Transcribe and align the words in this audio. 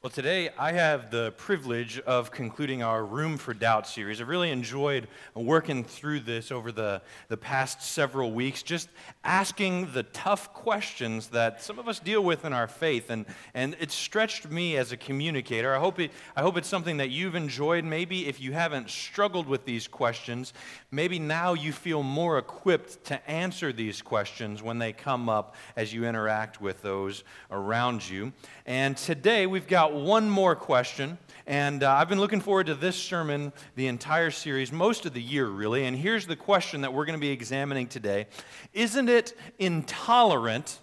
Well, 0.00 0.10
today 0.10 0.50
I 0.56 0.70
have 0.70 1.10
the 1.10 1.32
privilege 1.32 1.98
of 1.98 2.30
concluding 2.30 2.84
our 2.84 3.04
Room 3.04 3.36
for 3.36 3.52
Doubt 3.52 3.84
series. 3.84 4.20
I've 4.20 4.28
really 4.28 4.52
enjoyed 4.52 5.08
working 5.34 5.82
through 5.82 6.20
this 6.20 6.52
over 6.52 6.70
the, 6.70 7.02
the 7.26 7.36
past 7.36 7.82
several 7.82 8.30
weeks, 8.30 8.62
just 8.62 8.90
asking 9.24 9.92
the 9.94 10.04
tough 10.04 10.52
questions 10.52 11.26
that 11.30 11.60
some 11.60 11.80
of 11.80 11.88
us 11.88 11.98
deal 11.98 12.22
with 12.22 12.44
in 12.44 12.52
our 12.52 12.68
faith. 12.68 13.10
And, 13.10 13.26
and 13.54 13.76
it's 13.80 13.92
stretched 13.92 14.48
me 14.48 14.76
as 14.76 14.92
a 14.92 14.96
communicator. 14.96 15.74
I 15.74 15.80
hope, 15.80 15.98
it, 15.98 16.12
I 16.36 16.42
hope 16.42 16.56
it's 16.56 16.68
something 16.68 16.98
that 16.98 17.10
you've 17.10 17.34
enjoyed. 17.34 17.84
Maybe 17.84 18.28
if 18.28 18.40
you 18.40 18.52
haven't 18.52 18.90
struggled 18.90 19.48
with 19.48 19.64
these 19.64 19.88
questions, 19.88 20.52
maybe 20.92 21.18
now 21.18 21.54
you 21.54 21.72
feel 21.72 22.04
more 22.04 22.38
equipped 22.38 23.02
to 23.06 23.28
answer 23.28 23.72
these 23.72 24.00
questions 24.00 24.62
when 24.62 24.78
they 24.78 24.92
come 24.92 25.28
up 25.28 25.56
as 25.74 25.92
you 25.92 26.04
interact 26.04 26.60
with 26.60 26.82
those 26.82 27.24
around 27.50 28.08
you. 28.08 28.32
And 28.64 28.96
today 28.96 29.48
we've 29.48 29.66
got 29.66 29.87
one 29.92 30.28
more 30.28 30.54
question. 30.56 31.18
And 31.46 31.82
uh, 31.82 31.92
I've 31.92 32.08
been 32.08 32.20
looking 32.20 32.40
forward 32.40 32.66
to 32.66 32.74
this 32.74 32.96
sermon 32.96 33.52
the 33.74 33.86
entire 33.86 34.30
series, 34.30 34.70
most 34.70 35.06
of 35.06 35.14
the 35.14 35.22
year, 35.22 35.46
really. 35.46 35.86
And 35.86 35.96
here's 35.96 36.26
the 36.26 36.36
question 36.36 36.82
that 36.82 36.92
we're 36.92 37.06
going 37.06 37.18
to 37.18 37.20
be 37.20 37.30
examining 37.30 37.86
today 37.86 38.26
Isn't 38.72 39.08
it 39.08 39.36
intolerant 39.58 40.78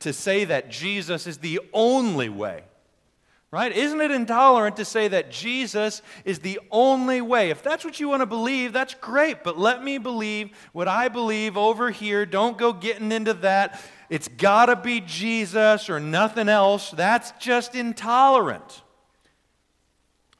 to 0.00 0.12
say 0.12 0.44
that 0.44 0.70
Jesus 0.70 1.26
is 1.26 1.38
the 1.38 1.60
only 1.72 2.28
way? 2.28 2.64
Right? 3.52 3.72
Isn't 3.72 4.00
it 4.00 4.12
intolerant 4.12 4.76
to 4.76 4.84
say 4.84 5.08
that 5.08 5.32
Jesus 5.32 6.02
is 6.24 6.38
the 6.38 6.60
only 6.70 7.20
way? 7.20 7.50
If 7.50 7.64
that's 7.64 7.84
what 7.84 7.98
you 7.98 8.08
want 8.08 8.20
to 8.20 8.26
believe, 8.26 8.72
that's 8.72 8.94
great. 8.94 9.42
But 9.42 9.58
let 9.58 9.82
me 9.82 9.98
believe 9.98 10.50
what 10.72 10.86
I 10.86 11.08
believe 11.08 11.56
over 11.56 11.90
here. 11.90 12.24
Don't 12.24 12.56
go 12.56 12.72
getting 12.72 13.10
into 13.10 13.34
that. 13.34 13.82
It's 14.08 14.28
got 14.28 14.66
to 14.66 14.76
be 14.76 15.00
Jesus 15.00 15.90
or 15.90 15.98
nothing 15.98 16.48
else. 16.48 16.92
That's 16.92 17.32
just 17.40 17.74
intolerant. 17.74 18.82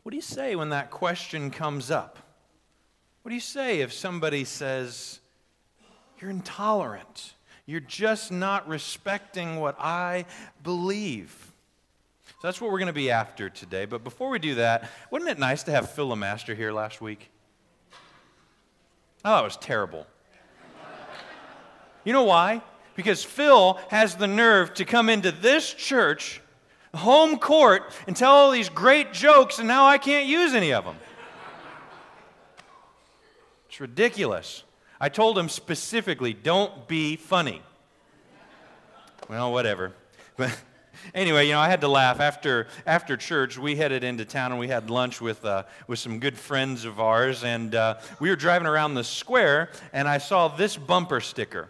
What 0.04 0.10
do 0.10 0.16
you 0.16 0.22
say 0.22 0.54
when 0.54 0.68
that 0.68 0.92
question 0.92 1.50
comes 1.50 1.90
up? 1.90 2.18
What 3.22 3.30
do 3.30 3.34
you 3.34 3.40
say 3.40 3.80
if 3.80 3.92
somebody 3.92 4.44
says, 4.44 5.18
You're 6.20 6.30
intolerant? 6.30 7.34
You're 7.66 7.80
just 7.80 8.30
not 8.30 8.68
respecting 8.68 9.56
what 9.56 9.76
I 9.80 10.26
believe. 10.62 11.49
So 12.40 12.48
that's 12.48 12.58
what 12.58 12.70
we're 12.70 12.78
going 12.78 12.86
to 12.86 12.94
be 12.94 13.10
after 13.10 13.50
today. 13.50 13.84
But 13.84 14.02
before 14.02 14.30
we 14.30 14.38
do 14.38 14.54
that, 14.54 14.88
wasn't 15.10 15.30
it 15.30 15.38
nice 15.38 15.62
to 15.64 15.72
have 15.72 15.90
Phil 15.90 16.08
LeMaster 16.08 16.56
here 16.56 16.72
last 16.72 17.02
week? 17.02 17.30
Oh, 19.22 19.40
it 19.40 19.44
was 19.44 19.58
terrible. 19.58 20.06
You 22.02 22.14
know 22.14 22.22
why? 22.22 22.62
Because 22.96 23.22
Phil 23.22 23.78
has 23.90 24.16
the 24.16 24.26
nerve 24.26 24.72
to 24.74 24.86
come 24.86 25.10
into 25.10 25.30
this 25.30 25.74
church, 25.74 26.40
home 26.94 27.38
court, 27.38 27.92
and 28.06 28.16
tell 28.16 28.30
all 28.30 28.50
these 28.50 28.70
great 28.70 29.12
jokes, 29.12 29.58
and 29.58 29.68
now 29.68 29.84
I 29.84 29.98
can't 29.98 30.26
use 30.26 30.54
any 30.54 30.72
of 30.72 30.86
them. 30.86 30.96
It's 33.68 33.80
ridiculous. 33.80 34.64
I 34.98 35.10
told 35.10 35.36
him 35.36 35.50
specifically, 35.50 36.32
don't 36.32 36.88
be 36.88 37.16
funny. 37.16 37.60
Well, 39.28 39.52
whatever. 39.52 39.92
But 40.38 40.58
anyway, 41.14 41.46
you 41.46 41.52
know, 41.52 41.60
I 41.60 41.68
had 41.68 41.80
to 41.82 41.88
laugh. 41.88 42.20
After, 42.20 42.66
after 42.86 43.16
church, 43.16 43.58
we 43.58 43.76
headed 43.76 44.04
into 44.04 44.24
town 44.24 44.52
and 44.52 44.60
we 44.60 44.68
had 44.68 44.90
lunch 44.90 45.20
with, 45.20 45.44
uh, 45.44 45.64
with 45.86 45.98
some 45.98 46.18
good 46.20 46.38
friends 46.38 46.84
of 46.84 47.00
ours. 47.00 47.44
And 47.44 47.74
uh, 47.74 47.98
we 48.18 48.30
were 48.30 48.36
driving 48.36 48.66
around 48.66 48.94
the 48.94 49.04
square, 49.04 49.70
and 49.92 50.08
I 50.08 50.18
saw 50.18 50.48
this 50.48 50.76
bumper 50.76 51.20
sticker. 51.20 51.68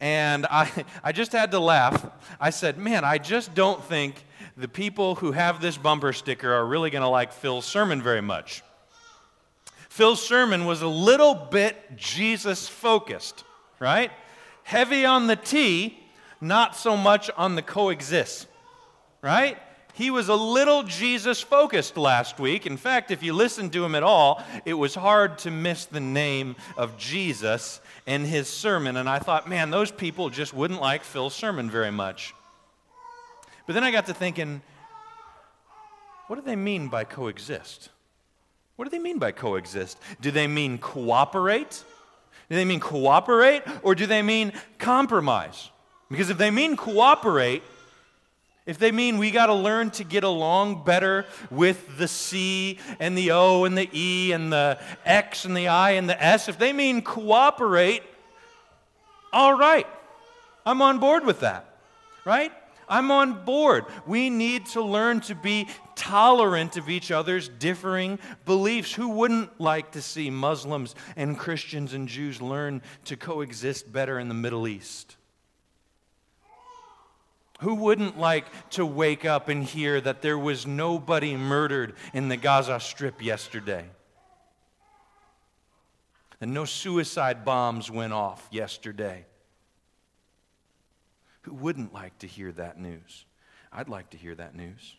And 0.00 0.46
I, 0.50 0.84
I 1.02 1.12
just 1.12 1.32
had 1.32 1.50
to 1.52 1.58
laugh. 1.58 2.10
I 2.40 2.50
said, 2.50 2.78
Man, 2.78 3.04
I 3.04 3.18
just 3.18 3.54
don't 3.54 3.82
think 3.84 4.24
the 4.56 4.68
people 4.68 5.16
who 5.16 5.32
have 5.32 5.60
this 5.60 5.76
bumper 5.76 6.12
sticker 6.12 6.52
are 6.52 6.66
really 6.66 6.90
going 6.90 7.02
to 7.02 7.08
like 7.08 7.32
Phil's 7.32 7.64
sermon 7.64 8.02
very 8.02 8.20
much. 8.20 8.62
Phil's 9.88 10.24
sermon 10.24 10.64
was 10.64 10.82
a 10.82 10.88
little 10.88 11.34
bit 11.34 11.96
Jesus 11.96 12.68
focused, 12.68 13.44
right? 13.78 14.10
Heavy 14.64 15.04
on 15.04 15.26
the 15.26 15.36
T, 15.36 16.03
not 16.44 16.76
so 16.76 16.96
much 16.96 17.30
on 17.36 17.56
the 17.56 17.62
coexist, 17.62 18.46
right? 19.22 19.58
He 19.94 20.10
was 20.10 20.28
a 20.28 20.34
little 20.34 20.82
Jesus 20.82 21.40
focused 21.40 21.96
last 21.96 22.40
week. 22.40 22.66
In 22.66 22.76
fact, 22.76 23.10
if 23.10 23.22
you 23.22 23.32
listened 23.32 23.72
to 23.74 23.84
him 23.84 23.94
at 23.94 24.02
all, 24.02 24.42
it 24.64 24.74
was 24.74 24.94
hard 24.94 25.38
to 25.38 25.50
miss 25.50 25.86
the 25.86 26.00
name 26.00 26.56
of 26.76 26.98
Jesus 26.98 27.80
in 28.06 28.24
his 28.24 28.48
sermon. 28.48 28.96
And 28.96 29.08
I 29.08 29.20
thought, 29.20 29.48
man, 29.48 29.70
those 29.70 29.92
people 29.92 30.30
just 30.30 30.52
wouldn't 30.52 30.80
like 30.80 31.04
Phil's 31.04 31.34
sermon 31.34 31.70
very 31.70 31.92
much. 31.92 32.34
But 33.66 33.74
then 33.74 33.84
I 33.84 33.92
got 33.92 34.06
to 34.06 34.14
thinking, 34.14 34.62
what 36.26 36.36
do 36.36 36.42
they 36.42 36.56
mean 36.56 36.88
by 36.88 37.04
coexist? 37.04 37.88
What 38.76 38.86
do 38.86 38.90
they 38.90 38.98
mean 38.98 39.18
by 39.18 39.30
coexist? 39.30 39.98
Do 40.20 40.32
they 40.32 40.48
mean 40.48 40.78
cooperate? 40.78 41.84
Do 42.50 42.56
they 42.56 42.64
mean 42.64 42.80
cooperate? 42.80 43.62
Or 43.82 43.94
do 43.94 44.06
they 44.06 44.22
mean 44.22 44.52
compromise? 44.78 45.70
Because 46.14 46.30
if 46.30 46.38
they 46.38 46.52
mean 46.52 46.76
cooperate, 46.76 47.64
if 48.66 48.78
they 48.78 48.92
mean 48.92 49.18
we 49.18 49.32
got 49.32 49.46
to 49.46 49.54
learn 49.54 49.90
to 49.90 50.04
get 50.04 50.22
along 50.22 50.84
better 50.84 51.26
with 51.50 51.98
the 51.98 52.06
C 52.06 52.78
and 53.00 53.18
the 53.18 53.32
O 53.32 53.64
and 53.64 53.76
the 53.76 53.90
E 53.92 54.30
and 54.30 54.52
the 54.52 54.78
X 55.04 55.44
and 55.44 55.56
the 55.56 55.66
I 55.66 55.90
and 55.90 56.08
the 56.08 56.22
S, 56.22 56.48
if 56.48 56.56
they 56.56 56.72
mean 56.72 57.02
cooperate, 57.02 58.04
all 59.32 59.54
right, 59.54 59.88
I'm 60.64 60.82
on 60.82 61.00
board 61.00 61.26
with 61.26 61.40
that, 61.40 61.80
right? 62.24 62.52
I'm 62.88 63.10
on 63.10 63.44
board. 63.44 63.86
We 64.06 64.30
need 64.30 64.66
to 64.66 64.82
learn 64.82 65.18
to 65.22 65.34
be 65.34 65.66
tolerant 65.96 66.76
of 66.76 66.88
each 66.88 67.10
other's 67.10 67.48
differing 67.48 68.20
beliefs. 68.46 68.92
Who 68.92 69.08
wouldn't 69.08 69.60
like 69.60 69.90
to 69.90 70.00
see 70.00 70.30
Muslims 70.30 70.94
and 71.16 71.36
Christians 71.36 71.92
and 71.92 72.06
Jews 72.06 72.40
learn 72.40 72.82
to 73.06 73.16
coexist 73.16 73.92
better 73.92 74.20
in 74.20 74.28
the 74.28 74.34
Middle 74.34 74.68
East? 74.68 75.16
Who 77.60 77.74
wouldn't 77.74 78.18
like 78.18 78.46
to 78.70 78.84
wake 78.84 79.24
up 79.24 79.48
and 79.48 79.62
hear 79.62 80.00
that 80.00 80.22
there 80.22 80.38
was 80.38 80.66
nobody 80.66 81.36
murdered 81.36 81.94
in 82.12 82.28
the 82.28 82.36
Gaza 82.36 82.80
Strip 82.80 83.22
yesterday? 83.22 83.84
And 86.40 86.52
no 86.52 86.64
suicide 86.64 87.44
bombs 87.44 87.90
went 87.90 88.12
off 88.12 88.46
yesterday. 88.50 89.24
Who 91.42 91.54
wouldn't 91.54 91.94
like 91.94 92.18
to 92.18 92.26
hear 92.26 92.52
that 92.52 92.78
news? 92.78 93.24
I'd 93.72 93.88
like 93.88 94.10
to 94.10 94.16
hear 94.16 94.34
that 94.34 94.54
news. 94.54 94.96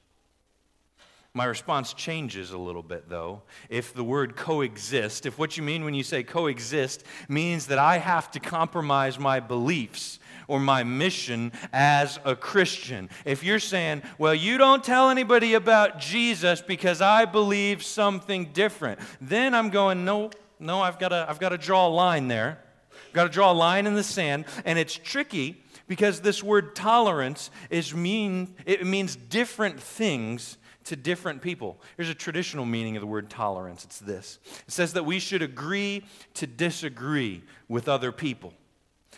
My 1.36 1.44
response 1.44 1.94
changes 1.94 2.52
a 2.52 2.58
little 2.58 2.82
bit, 2.82 3.10
though. 3.10 3.42
If 3.68 3.94
the 3.94 4.06
word 4.06 4.38
coexist, 4.38 5.26
if 5.26 5.38
what 5.38 5.58
you 5.58 5.64
mean 5.64 5.84
when 5.84 5.94
you 5.94 6.02
say 6.02 6.24
coexist 6.24 7.04
means 7.28 7.68
that 7.68 7.78
I 7.78 7.98
have 7.98 8.32
to 8.32 8.40
compromise 8.40 9.20
my 9.20 9.42
beliefs 9.42 10.20
or 10.48 10.62
my 10.62 10.84
mission 10.84 11.52
as 11.74 12.20
a 12.24 12.38
Christian. 12.38 13.10
If 13.26 13.44
you're 13.44 13.60
saying, 13.60 14.04
well, 14.18 14.34
you 14.34 14.58
don't 14.58 14.82
tell 14.82 15.10
anybody 15.10 15.56
about 15.56 16.00
Jesus 16.00 16.62
because 16.62 17.02
I 17.02 17.26
believe 17.26 17.84
something 17.84 18.54
different, 18.54 19.02
then 19.20 19.54
I'm 19.54 19.72
going, 19.72 20.06
no, 20.06 20.32
no, 20.58 20.80
I've 20.80 21.00
got 21.00 21.10
to, 21.10 21.26
I've 21.28 21.40
got 21.40 21.50
to 21.50 21.58
draw 21.58 21.86
a 21.86 21.90
line 21.90 22.30
there. 22.30 22.60
I've 23.08 23.14
got 23.14 23.24
to 23.26 23.30
draw 23.30 23.52
a 23.52 23.54
line 23.54 23.88
in 23.88 23.96
the 23.96 24.04
sand. 24.04 24.46
And 24.64 24.80
it's 24.80 24.96
tricky 24.96 25.62
because 25.86 26.22
this 26.22 26.42
word 26.42 26.78
tolerance 26.78 27.52
is 27.70 27.94
mean, 27.94 28.56
it 28.66 28.88
means 28.88 29.18
different 29.18 29.82
things 29.82 30.58
to 30.86 30.96
different 30.96 31.42
people. 31.42 31.80
Here's 31.98 32.10
a 32.10 32.16
traditional 32.16 32.66
meaning 32.66 32.96
of 32.96 33.02
the 33.02 33.08
word 33.08 33.30
tolerance 33.30 33.84
it's 33.84 34.00
this 34.00 34.40
it 34.68 34.72
says 34.72 34.94
that 34.94 35.06
we 35.06 35.20
should 35.20 35.42
agree 35.42 36.06
to 36.36 36.48
disagree 36.48 37.44
with 37.68 37.90
other 37.90 38.12
people. 38.12 38.54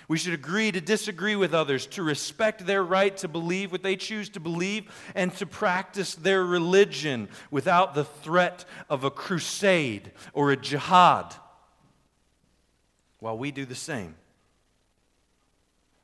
We 0.07 0.17
should 0.17 0.33
agree 0.33 0.71
to 0.71 0.79
disagree 0.79 1.35
with 1.35 1.53
others, 1.53 1.85
to 1.87 2.03
respect 2.03 2.65
their 2.65 2.83
right 2.83 3.15
to 3.17 3.27
believe 3.27 3.73
what 3.73 3.83
they 3.83 3.97
choose 3.97 4.29
to 4.29 4.39
believe, 4.39 4.89
and 5.15 5.33
to 5.35 5.45
practice 5.45 6.15
their 6.15 6.45
religion 6.45 7.27
without 7.51 7.93
the 7.93 8.05
threat 8.05 8.63
of 8.89 9.03
a 9.03 9.11
crusade 9.11 10.11
or 10.31 10.51
a 10.51 10.57
jihad, 10.57 11.35
while 13.19 13.37
we 13.37 13.51
do 13.51 13.65
the 13.65 13.75
same. 13.75 14.15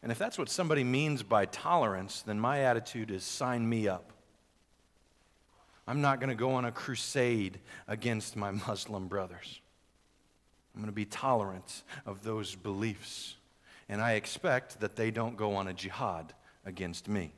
And 0.01 0.11
if 0.11 0.17
that's 0.17 0.37
what 0.37 0.49
somebody 0.49 0.83
means 0.83 1.23
by 1.23 1.45
tolerance, 1.45 2.23
then 2.23 2.37
my 2.37 2.59
attitude 2.59 3.09
is 3.09 3.23
sign 3.23 3.67
me 3.67 3.87
up. 3.87 4.12
I'm 5.87 6.01
not 6.01 6.19
going 6.19 6.29
to 6.29 6.35
go 6.35 6.51
on 6.51 6.65
a 6.65 6.71
crusade 6.71 7.59
against 7.87 8.35
my 8.35 8.51
Muslim 8.67 9.07
brothers. 9.07 9.61
I'm 10.73 10.81
going 10.81 10.91
to 10.91 10.95
be 10.95 11.05
tolerant 11.05 11.83
of 12.05 12.23
those 12.23 12.55
beliefs 12.55 13.35
and 13.89 14.01
I 14.01 14.13
expect 14.13 14.79
that 14.79 14.95
they 14.95 15.11
don't 15.11 15.37
go 15.37 15.55
on 15.55 15.67
a 15.67 15.73
jihad 15.73 16.33
against 16.65 17.07
me. 17.07 17.33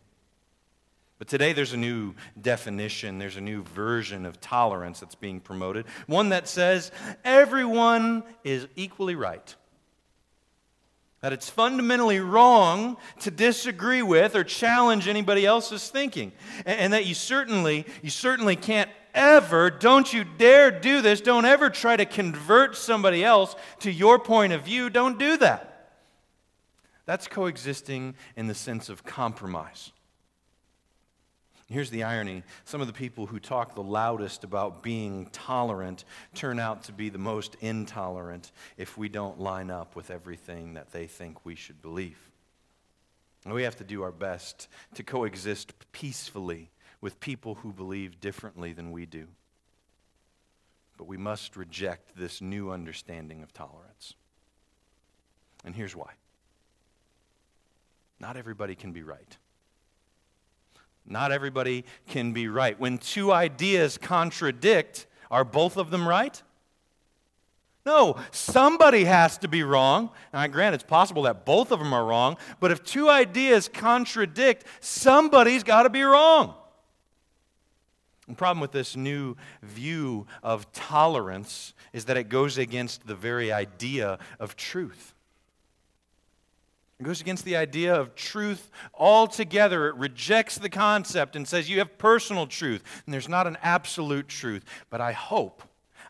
But 1.17 1.27
today 1.27 1.53
there's 1.53 1.73
a 1.73 1.77
new 1.77 2.13
definition, 2.41 3.19
there's 3.19 3.37
a 3.37 3.41
new 3.41 3.63
version 3.63 4.25
of 4.25 4.41
tolerance 4.41 4.99
that's 4.99 5.15
being 5.15 5.39
promoted, 5.39 5.85
one 6.07 6.29
that 6.29 6.47
says 6.47 6.91
everyone 7.23 8.23
is 8.43 8.67
equally 8.75 9.15
right. 9.15 9.55
That 11.25 11.33
it's 11.33 11.49
fundamentally 11.49 12.19
wrong 12.19 12.97
to 13.19 13.31
disagree 13.31 14.03
with 14.03 14.35
or 14.35 14.43
challenge 14.43 15.07
anybody 15.07 15.43
else's 15.43 15.89
thinking. 15.89 16.31
And, 16.67 16.79
and, 16.79 16.93
that 16.93 17.07
you 17.07 17.15
certainly, 17.15 17.87
you 18.03 18.11
certainly 18.11 18.55
can't 18.55 18.91
ever, 19.11 19.71
don't 19.71 20.13
you 20.13 20.23
dare 20.23 20.69
do 20.69 21.01
this, 21.01 21.21
don't 21.21 21.45
ever 21.45 21.71
try 21.71 21.97
to 21.97 22.05
convert 22.05 22.77
somebody 22.77 23.23
else 23.23 23.55
to 23.79 23.91
your 23.91 24.19
point 24.19 24.53
of 24.53 24.61
view. 24.61 24.91
Don't 24.91 25.17
do 25.17 25.35
that. 25.37 25.95
That's 27.07 27.27
coexisting 27.27 28.13
in 28.35 28.45
the 28.45 28.53
sense 28.53 28.87
of 28.87 29.03
compromise. 29.03 29.93
Here's 31.67 31.89
the 31.89 32.03
irony 32.03 32.43
some 32.63 32.81
of 32.81 32.87
the 32.87 32.93
people 32.93 33.25
who 33.25 33.39
talk 33.39 33.73
the 33.73 33.81
loudest 33.81 34.43
about 34.43 34.83
being 34.83 35.27
tolerant 35.31 36.05
turn 36.35 36.59
out 36.59 36.83
to 36.83 36.91
be 36.91 37.09
the 37.09 37.17
most 37.17 37.55
intolerant 37.59 38.51
if 38.77 38.97
we 38.97 39.09
don't 39.09 39.39
line 39.39 39.71
up 39.71 39.95
with 39.95 40.11
everything 40.11 40.75
that 40.75 40.91
they 40.91 41.07
think 41.07 41.43
we 41.43 41.55
should 41.55 41.81
believe. 41.81 42.19
And 43.45 43.53
we 43.53 43.63
have 43.63 43.77
to 43.77 43.83
do 43.83 44.03
our 44.03 44.11
best 44.11 44.67
to 44.95 45.03
coexist 45.03 45.73
peacefully 45.91 46.71
with 47.01 47.19
people 47.19 47.55
who 47.55 47.73
believe 47.73 48.19
differently 48.19 48.73
than 48.73 48.91
we 48.91 49.05
do. 49.05 49.27
But 50.97 51.07
we 51.07 51.17
must 51.17 51.57
reject 51.57 52.15
this 52.15 52.41
new 52.41 52.71
understanding 52.71 53.43
of 53.43 53.53
tolerance. 53.53 54.13
And 55.63 55.75
here's 55.75 55.95
why 55.95 56.11
not 58.19 58.37
everybody 58.37 58.75
can 58.75 58.91
be 58.91 59.03
right. 59.03 59.37
Not 61.07 61.31
everybody 61.31 61.85
can 62.07 62.33
be 62.33 62.47
right. 62.47 62.79
When 62.79 62.97
two 62.97 63.31
ideas 63.31 63.97
contradict, 63.97 65.07
are 65.31 65.43
both 65.43 65.77
of 65.77 65.91
them 65.91 66.07
right? 66.07 66.41
No, 67.85 68.17
somebody 68.31 69.03
has 69.03 69.37
to 69.39 69.47
be 69.47 69.61
wrong. 69.61 70.09
Now, 70.33 70.47
grant 70.47 70.73
it's 70.73 70.83
possible 70.83 71.23
that 71.23 71.45
both 71.45 71.71
of 71.71 71.79
them 71.79 71.93
are 71.93 72.05
wrong, 72.05 72.37
but 72.59 72.71
if 72.71 72.83
two 72.83 73.09
ideas 73.09 73.67
contradict, 73.67 74.65
somebody's 74.79 75.63
got 75.63 75.83
to 75.83 75.89
be 75.89 76.01
wrong. 76.01 76.55
The 78.27 78.33
problem 78.33 78.59
with 78.59 78.71
this 78.71 78.95
new 78.95 79.35
view 79.61 80.25
of 80.41 80.71
tolerance 80.73 81.73
is 81.93 82.05
that 82.05 82.17
it 82.17 82.29
goes 82.29 82.57
against 82.57 83.05
the 83.05 83.13
very 83.13 83.51
idea 83.51 84.17
of 84.39 84.55
truth. 84.55 85.14
It 86.99 87.03
goes 87.03 87.19
against 87.19 87.43
the 87.43 87.57
idea 87.57 87.93
of 87.93 88.15
truth 88.15 88.69
altogether. 88.93 89.89
It 89.89 89.95
rejects 89.95 90.57
the 90.57 90.69
concept 90.69 91.35
and 91.35 91.47
says 91.47 91.69
you 91.69 91.79
have 91.79 91.97
personal 91.97 92.47
truth, 92.47 92.83
and 93.05 93.13
there's 93.13 93.27
not 93.27 93.47
an 93.47 93.57
absolute 93.61 94.29
truth. 94.29 94.63
But 94.89 95.01
I 95.01 95.11
hope, 95.11 95.61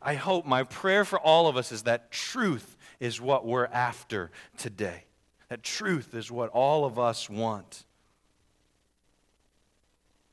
I 0.01 0.13
hope, 0.13 0.45
my 0.45 0.63
prayer 0.63 1.03
for 1.03 1.19
all 1.19 1.47
of 1.47 1.57
us 1.57 1.71
is 1.71 1.83
that 1.83 2.11
truth 2.11 2.77
is 2.99 3.19
what 3.19 3.45
we're 3.45 3.65
after 3.65 4.31
today. 4.57 5.05
That 5.49 5.63
truth 5.63 6.13
is 6.13 6.31
what 6.31 6.49
all 6.49 6.85
of 6.85 6.99
us 6.99 7.29
want. 7.29 7.83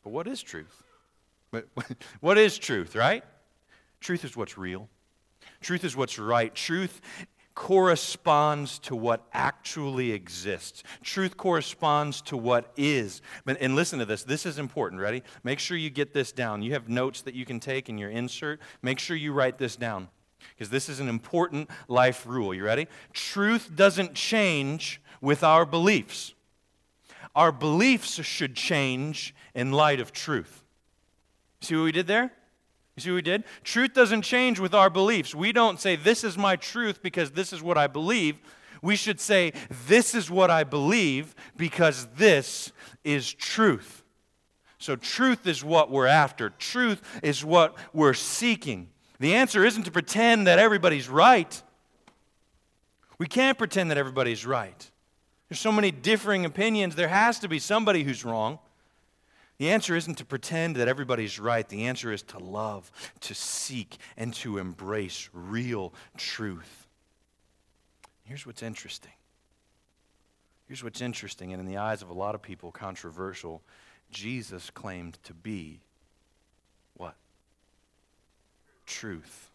But 0.05 0.11
what 0.11 0.27
is 0.27 0.43
truth? 0.43 0.83
What 2.21 2.39
is 2.39 2.57
truth, 2.57 2.97
right? 2.97 3.23
Truth 4.01 4.25
is 4.25 4.37
what's 4.37 4.57
real. 4.57 4.89
Truth 5.61 5.85
is 5.85 5.95
what's 5.95 6.19
right. 6.19 6.55
Truth 6.55 7.01
corresponds 7.55 8.79
to 8.81 8.97
what 8.97 9.27
actually 9.33 10.13
exists. 10.13 10.83
Truth 11.03 11.37
corresponds 11.37 12.23
to 12.23 12.37
what 12.37 12.73
is. 12.77 13.23
And 13.47 13.75
listen 13.75 13.99
to 13.99 14.05
this. 14.05 14.25
This 14.25 14.47
is 14.47 14.59
important. 14.59 15.01
Ready? 15.01 15.23
Make 15.45 15.59
sure 15.59 15.77
you 15.77 15.91
get 15.91 16.15
this 16.15 16.33
down. 16.33 16.63
You 16.63 16.73
have 16.73 16.89
notes 16.89 17.23
that 17.23 17.35
you 17.35 17.45
can 17.45 17.61
take 17.61 17.89
in 17.89 17.99
your 17.99 18.11
insert. 18.11 18.61
Make 18.81 18.99
sure 18.99 19.17
you 19.17 19.33
write 19.33 19.59
this 19.59 19.77
down 19.77 20.09
because 20.55 20.71
this 20.71 20.89
is 20.89 21.01
an 21.01 21.09
important 21.09 21.71
life 21.89 22.27
rule. 22.27 22.55
You 22.55 22.65
ready? 22.65 22.89
Truth 23.13 23.73
doesn't 23.75 24.15
change 24.15 25.01
with 25.21 25.45
our 25.45 25.65
beliefs. 25.65 26.35
Our 27.35 27.53
beliefs 27.53 28.23
should 28.25 28.55
change 28.55 29.35
in 29.55 29.73
light 29.73 30.01
of 30.01 30.13
truth. 30.13 30.65
See 31.61 31.77
what 31.77 31.85
we 31.85 31.93
did 31.93 32.07
there? 32.07 32.33
See 33.03 33.11
what 33.11 33.17
we 33.17 33.23
did? 33.23 33.45
Truth 33.65 33.95
doesn't 33.95 34.23
change 34.23 34.61
with 34.61 34.75
our 34.75 34.89
beliefs. 34.89 35.35
We 35.35 35.53
don't 35.53 35.81
say, 35.81 35.97
This 35.97 36.23
is 36.23 36.39
my 36.39 36.57
truth 36.57 37.03
because 37.03 37.33
this 37.33 37.53
is 37.53 37.63
what 37.63 37.77
I 37.77 37.89
believe. 37.89 38.37
We 38.81 38.97
should 38.97 39.21
say, 39.21 39.53
This 39.89 40.15
is 40.15 40.31
what 40.31 40.51
I 40.51 40.65
believe 40.65 41.35
because 41.57 42.07
this 42.17 42.71
is 43.03 43.33
truth. 43.33 44.03
So, 44.79 44.97
truth 44.97 45.47
is 45.47 45.65
what 45.65 45.91
we're 45.91 46.07
after, 46.07 46.51
truth 46.51 47.03
is 47.23 47.45
what 47.45 47.77
we're 47.93 48.15
seeking. 48.15 48.89
The 49.21 49.35
answer 49.35 49.65
isn't 49.65 49.85
to 49.85 49.91
pretend 49.93 50.47
that 50.47 50.59
everybody's 50.59 51.09
right. 51.09 51.63
We 53.19 53.27
can't 53.27 53.57
pretend 53.57 53.91
that 53.91 53.99
everybody's 53.99 54.45
right. 54.45 54.91
There's 55.49 55.61
so 55.61 55.71
many 55.71 55.91
differing 55.91 56.45
opinions, 56.45 56.95
there 56.95 57.09
has 57.09 57.39
to 57.41 57.49
be 57.49 57.59
somebody 57.59 58.03
who's 58.05 58.25
wrong. 58.25 58.59
The 59.63 59.71
answer 59.71 59.95
isn't 59.95 60.17
to 60.17 60.25
pretend 60.25 60.75
that 60.75 60.89
everybody's 60.89 61.39
right. 61.39 61.69
The 61.69 61.85
answer 61.85 62.13
is 62.13 62.23
to 62.23 62.39
love, 62.41 62.91
to 63.21 63.33
seek, 63.33 63.97
and 64.17 64.35
to 64.35 64.59
embrace 64.59 65.31
real 65.33 65.95
truth. 66.17 66.89
Here's 68.25 68.45
what's 68.45 68.61
interesting. 68.61 69.13
Here's 70.67 70.83
what's 70.83 71.01
interesting, 71.01 71.53
and 71.53 71.61
in 71.61 71.67
the 71.69 71.77
eyes 71.77 72.03
of 72.03 72.11
a 72.11 72.13
lot 72.13 72.35
of 72.35 72.43
people, 72.43 72.73
controversial. 72.73 73.63
Jesus 74.11 74.69
claimed 74.69 75.17
to 75.23 75.33
be 75.33 75.79
what? 76.97 77.15
Truth. 78.85 79.53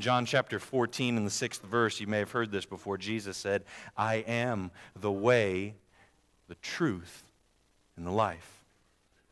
John 0.00 0.26
chapter 0.26 0.58
14 0.58 1.16
in 1.16 1.24
the 1.24 1.30
sixth 1.30 1.62
verse, 1.62 2.00
you 2.00 2.08
may 2.08 2.18
have 2.18 2.32
heard 2.32 2.50
this 2.50 2.66
before. 2.66 2.98
Jesus 2.98 3.36
said, 3.36 3.62
I 3.96 4.16
am 4.26 4.72
the 4.96 5.12
way, 5.12 5.74
the 6.48 6.56
truth, 6.56 7.22
and 7.96 8.04
the 8.04 8.10
life. 8.10 8.53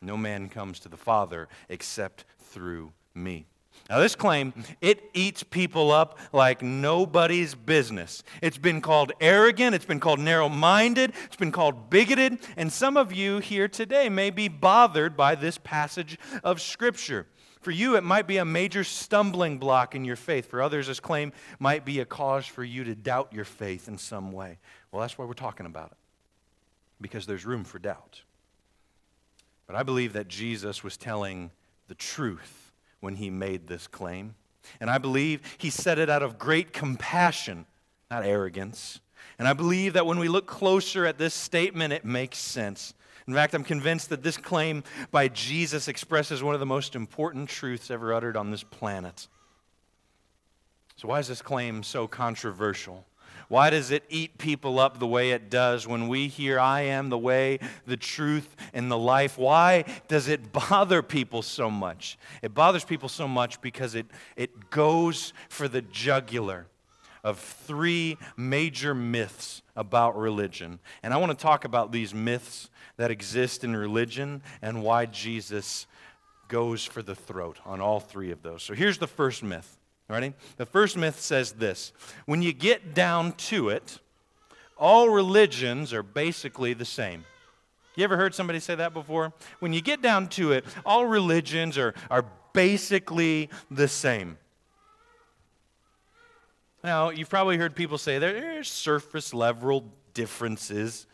No 0.02 0.16
man 0.16 0.48
comes 0.48 0.80
to 0.80 0.88
the 0.88 0.96
Father 0.96 1.48
except 1.68 2.24
through 2.38 2.92
me. 3.14 3.46
Now, 3.88 4.00
this 4.00 4.14
claim, 4.14 4.52
it 4.80 5.02
eats 5.14 5.42
people 5.42 5.90
up 5.90 6.18
like 6.32 6.62
nobody's 6.62 7.54
business. 7.54 8.22
It's 8.40 8.58
been 8.58 8.80
called 8.80 9.12
arrogant, 9.20 9.74
it's 9.74 9.84
been 9.84 10.00
called 10.00 10.18
narrow 10.20 10.48
minded, 10.48 11.12
it's 11.24 11.36
been 11.36 11.52
called 11.52 11.88
bigoted, 11.88 12.38
and 12.56 12.72
some 12.72 12.96
of 12.96 13.12
you 13.12 13.38
here 13.38 13.68
today 13.68 14.08
may 14.08 14.30
be 14.30 14.48
bothered 14.48 15.16
by 15.16 15.34
this 15.34 15.58
passage 15.58 16.18
of 16.44 16.60
Scripture. 16.60 17.26
For 17.60 17.70
you, 17.70 17.96
it 17.96 18.02
might 18.02 18.26
be 18.26 18.38
a 18.38 18.44
major 18.44 18.84
stumbling 18.84 19.58
block 19.58 19.94
in 19.94 20.04
your 20.04 20.16
faith. 20.16 20.46
For 20.46 20.60
others, 20.60 20.88
this 20.88 21.00
claim 21.00 21.32
might 21.58 21.84
be 21.84 22.00
a 22.00 22.04
cause 22.04 22.44
for 22.44 22.64
you 22.64 22.84
to 22.84 22.94
doubt 22.94 23.32
your 23.32 23.44
faith 23.44 23.88
in 23.88 23.98
some 23.98 24.32
way. 24.32 24.58
Well, 24.90 25.00
that's 25.00 25.16
why 25.16 25.24
we're 25.24 25.32
talking 25.34 25.66
about 25.66 25.92
it, 25.92 25.98
because 27.00 27.24
there's 27.26 27.46
room 27.46 27.64
for 27.64 27.78
doubt. 27.78 28.22
But 29.72 29.78
I 29.78 29.84
believe 29.84 30.12
that 30.12 30.28
Jesus 30.28 30.84
was 30.84 30.98
telling 30.98 31.50
the 31.88 31.94
truth 31.94 32.72
when 33.00 33.16
he 33.16 33.30
made 33.30 33.68
this 33.68 33.86
claim. 33.86 34.34
And 34.80 34.90
I 34.90 34.98
believe 34.98 35.40
he 35.56 35.70
said 35.70 35.98
it 35.98 36.10
out 36.10 36.22
of 36.22 36.38
great 36.38 36.74
compassion, 36.74 37.64
not 38.10 38.22
arrogance. 38.22 39.00
And 39.38 39.48
I 39.48 39.54
believe 39.54 39.94
that 39.94 40.04
when 40.04 40.18
we 40.18 40.28
look 40.28 40.46
closer 40.46 41.06
at 41.06 41.16
this 41.16 41.32
statement, 41.32 41.94
it 41.94 42.04
makes 42.04 42.36
sense. 42.36 42.92
In 43.26 43.32
fact, 43.32 43.54
I'm 43.54 43.64
convinced 43.64 44.10
that 44.10 44.22
this 44.22 44.36
claim 44.36 44.84
by 45.10 45.28
Jesus 45.28 45.88
expresses 45.88 46.42
one 46.42 46.52
of 46.52 46.60
the 46.60 46.66
most 46.66 46.94
important 46.94 47.48
truths 47.48 47.90
ever 47.90 48.12
uttered 48.12 48.36
on 48.36 48.50
this 48.50 48.62
planet. 48.62 49.26
So, 50.96 51.08
why 51.08 51.18
is 51.18 51.28
this 51.28 51.40
claim 51.40 51.82
so 51.82 52.06
controversial? 52.06 53.06
Why 53.52 53.68
does 53.68 53.90
it 53.90 54.04
eat 54.08 54.38
people 54.38 54.80
up 54.80 54.98
the 54.98 55.06
way 55.06 55.32
it 55.32 55.50
does 55.50 55.86
when 55.86 56.08
we 56.08 56.28
hear, 56.28 56.58
I 56.58 56.84
am 56.84 57.10
the 57.10 57.18
way, 57.18 57.58
the 57.86 57.98
truth, 57.98 58.56
and 58.72 58.90
the 58.90 58.96
life? 58.96 59.36
Why 59.36 59.84
does 60.08 60.26
it 60.26 60.54
bother 60.54 61.02
people 61.02 61.42
so 61.42 61.70
much? 61.70 62.16
It 62.40 62.54
bothers 62.54 62.82
people 62.82 63.10
so 63.10 63.28
much 63.28 63.60
because 63.60 63.94
it, 63.94 64.06
it 64.36 64.70
goes 64.70 65.34
for 65.50 65.68
the 65.68 65.82
jugular 65.82 66.66
of 67.22 67.38
three 67.38 68.16
major 68.38 68.94
myths 68.94 69.60
about 69.76 70.16
religion. 70.16 70.78
And 71.02 71.12
I 71.12 71.18
want 71.18 71.38
to 71.38 71.42
talk 71.42 71.66
about 71.66 71.92
these 71.92 72.14
myths 72.14 72.70
that 72.96 73.10
exist 73.10 73.64
in 73.64 73.76
religion 73.76 74.40
and 74.62 74.82
why 74.82 75.04
Jesus 75.04 75.86
goes 76.48 76.86
for 76.86 77.02
the 77.02 77.14
throat 77.14 77.58
on 77.66 77.82
all 77.82 78.00
three 78.00 78.30
of 78.30 78.42
those. 78.42 78.62
So 78.62 78.72
here's 78.72 78.96
the 78.96 79.06
first 79.06 79.42
myth 79.42 79.76
Ready? 80.12 80.34
The 80.58 80.66
first 80.66 80.98
myth 80.98 81.18
says 81.20 81.52
this 81.52 81.90
when 82.26 82.42
you 82.42 82.52
get 82.52 82.92
down 82.92 83.32
to 83.32 83.70
it, 83.70 83.98
all 84.76 85.08
religions 85.08 85.94
are 85.94 86.02
basically 86.02 86.74
the 86.74 86.84
same. 86.84 87.24
You 87.96 88.04
ever 88.04 88.18
heard 88.18 88.34
somebody 88.34 88.60
say 88.60 88.74
that 88.74 88.92
before? 88.92 89.32
When 89.60 89.72
you 89.72 89.80
get 89.80 90.02
down 90.02 90.28
to 90.30 90.52
it, 90.52 90.66
all 90.84 91.06
religions 91.06 91.78
are, 91.78 91.94
are 92.10 92.26
basically 92.52 93.48
the 93.70 93.88
same. 93.88 94.36
Now, 96.84 97.08
you've 97.08 97.30
probably 97.30 97.56
heard 97.56 97.74
people 97.74 97.96
say 97.96 98.18
there's 98.18 98.70
surface 98.70 99.32
level 99.32 99.84
differences 100.12 101.06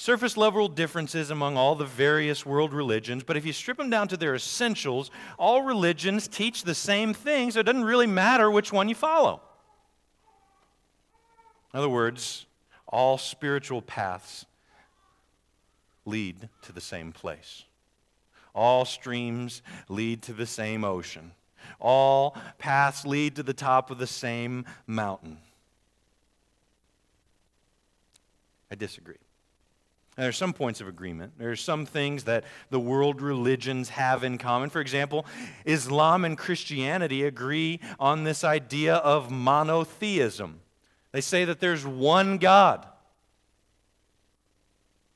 surface 0.00 0.34
level 0.34 0.66
differences 0.66 1.30
among 1.30 1.58
all 1.58 1.74
the 1.74 1.84
various 1.84 2.46
world 2.46 2.72
religions, 2.72 3.22
but 3.22 3.36
if 3.36 3.44
you 3.44 3.52
strip 3.52 3.76
them 3.76 3.90
down 3.90 4.08
to 4.08 4.16
their 4.16 4.34
essentials, 4.34 5.10
all 5.38 5.62
religions 5.62 6.26
teach 6.26 6.64
the 6.64 6.74
same 6.74 7.12
thing, 7.12 7.50
so 7.50 7.60
it 7.60 7.64
doesn't 7.64 7.84
really 7.84 8.06
matter 8.06 8.50
which 8.50 8.72
one 8.72 8.88
you 8.88 8.94
follow. 8.94 9.42
In 11.74 11.78
other 11.78 11.88
words, 11.88 12.46
all 12.88 13.18
spiritual 13.18 13.82
paths 13.82 14.46
lead 16.06 16.48
to 16.62 16.72
the 16.72 16.80
same 16.80 17.12
place. 17.12 17.64
All 18.54 18.86
streams 18.86 19.60
lead 19.90 20.22
to 20.22 20.32
the 20.32 20.46
same 20.46 20.82
ocean. 20.82 21.32
All 21.78 22.38
paths 22.56 23.04
lead 23.04 23.36
to 23.36 23.42
the 23.42 23.52
top 23.52 23.90
of 23.90 23.98
the 23.98 24.06
same 24.06 24.64
mountain. 24.86 25.36
I 28.70 28.76
disagree. 28.76 29.16
There 30.20 30.28
are 30.28 30.32
some 30.32 30.52
points 30.52 30.82
of 30.82 30.86
agreement. 30.86 31.38
There 31.38 31.50
are 31.50 31.56
some 31.56 31.86
things 31.86 32.24
that 32.24 32.44
the 32.68 32.78
world 32.78 33.22
religions 33.22 33.88
have 33.88 34.22
in 34.22 34.36
common. 34.36 34.68
For 34.68 34.82
example, 34.82 35.24
Islam 35.64 36.26
and 36.26 36.36
Christianity 36.36 37.24
agree 37.24 37.80
on 37.98 38.24
this 38.24 38.44
idea 38.44 38.96
of 38.96 39.30
monotheism. 39.30 40.60
They 41.12 41.22
say 41.22 41.46
that 41.46 41.58
there's 41.60 41.86
one 41.86 42.36
God. 42.36 42.86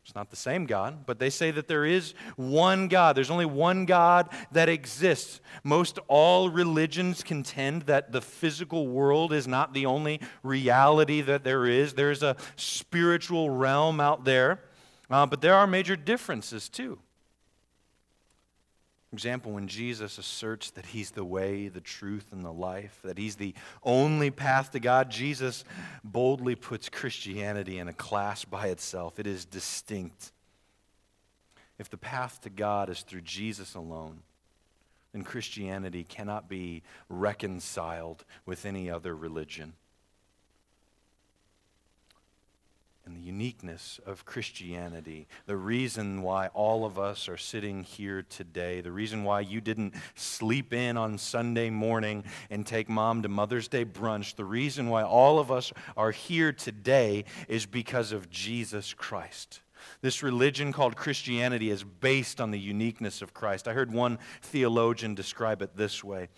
It's 0.06 0.14
not 0.14 0.30
the 0.30 0.36
same 0.36 0.64
God, 0.64 1.04
but 1.04 1.18
they 1.18 1.28
say 1.28 1.50
that 1.50 1.68
there 1.68 1.84
is 1.84 2.14
one 2.36 2.88
God. 2.88 3.14
There's 3.14 3.30
only 3.30 3.44
one 3.44 3.84
God 3.84 4.30
that 4.52 4.70
exists. 4.70 5.42
Most 5.62 5.98
all 6.08 6.48
religions 6.48 7.22
contend 7.22 7.82
that 7.82 8.10
the 8.10 8.22
physical 8.22 8.88
world 8.88 9.34
is 9.34 9.46
not 9.46 9.74
the 9.74 9.84
only 9.84 10.20
reality 10.42 11.20
that 11.20 11.44
there 11.44 11.66
is. 11.66 11.92
There's 11.92 12.22
a 12.22 12.36
spiritual 12.56 13.50
realm 13.50 14.00
out 14.00 14.24
there, 14.24 14.60
uh, 15.14 15.24
but 15.24 15.40
there 15.40 15.54
are 15.54 15.66
major 15.66 15.94
differences 15.94 16.68
too 16.68 16.98
For 19.10 19.14
example, 19.14 19.52
when 19.52 19.68
Jesus 19.68 20.18
asserts 20.18 20.72
that 20.72 20.86
he's 20.86 21.12
the 21.12 21.24
way, 21.24 21.68
the 21.68 21.80
truth, 21.80 22.32
and 22.32 22.44
the 22.44 22.52
life, 22.52 22.98
that 23.04 23.16
he's 23.16 23.36
the 23.36 23.54
only 23.84 24.32
path 24.32 24.72
to 24.72 24.80
God, 24.80 25.08
Jesus 25.08 25.64
boldly 26.02 26.56
puts 26.56 26.88
Christianity 26.88 27.78
in 27.78 27.86
a 27.86 27.92
class 27.92 28.44
by 28.44 28.66
itself. 28.68 29.20
It 29.20 29.28
is 29.28 29.44
distinct. 29.44 30.32
If 31.78 31.88
the 31.90 31.96
path 31.96 32.40
to 32.40 32.50
God 32.50 32.90
is 32.90 33.02
through 33.02 33.20
Jesus 33.20 33.76
alone, 33.76 34.22
then 35.12 35.22
Christianity 35.22 36.02
cannot 36.02 36.48
be 36.48 36.82
reconciled 37.08 38.24
with 38.46 38.66
any 38.66 38.90
other 38.90 39.14
religion. 39.14 39.74
And 43.06 43.16
the 43.16 43.20
uniqueness 43.20 44.00
of 44.06 44.24
Christianity, 44.24 45.26
the 45.46 45.56
reason 45.56 46.22
why 46.22 46.46
all 46.48 46.86
of 46.86 46.98
us 46.98 47.28
are 47.28 47.36
sitting 47.36 47.82
here 47.82 48.22
today, 48.22 48.80
the 48.80 48.92
reason 48.92 49.24
why 49.24 49.40
you 49.40 49.60
didn't 49.60 49.94
sleep 50.14 50.72
in 50.72 50.96
on 50.96 51.18
Sunday 51.18 51.68
morning 51.68 52.24
and 52.48 52.66
take 52.66 52.88
mom 52.88 53.22
to 53.22 53.28
Mother's 53.28 53.68
Day 53.68 53.84
brunch, 53.84 54.36
the 54.36 54.44
reason 54.44 54.88
why 54.88 55.02
all 55.02 55.38
of 55.38 55.52
us 55.52 55.72
are 55.96 56.12
here 56.12 56.52
today 56.52 57.24
is 57.46 57.66
because 57.66 58.10
of 58.10 58.30
Jesus 58.30 58.94
Christ. 58.94 59.60
This 60.00 60.22
religion 60.22 60.72
called 60.72 60.96
Christianity 60.96 61.70
is 61.70 61.84
based 61.84 62.40
on 62.40 62.50
the 62.50 62.58
uniqueness 62.58 63.20
of 63.20 63.34
Christ. 63.34 63.68
I 63.68 63.74
heard 63.74 63.92
one 63.92 64.18
theologian 64.40 65.14
describe 65.14 65.60
it 65.60 65.76
this 65.76 66.02
way 66.02 66.28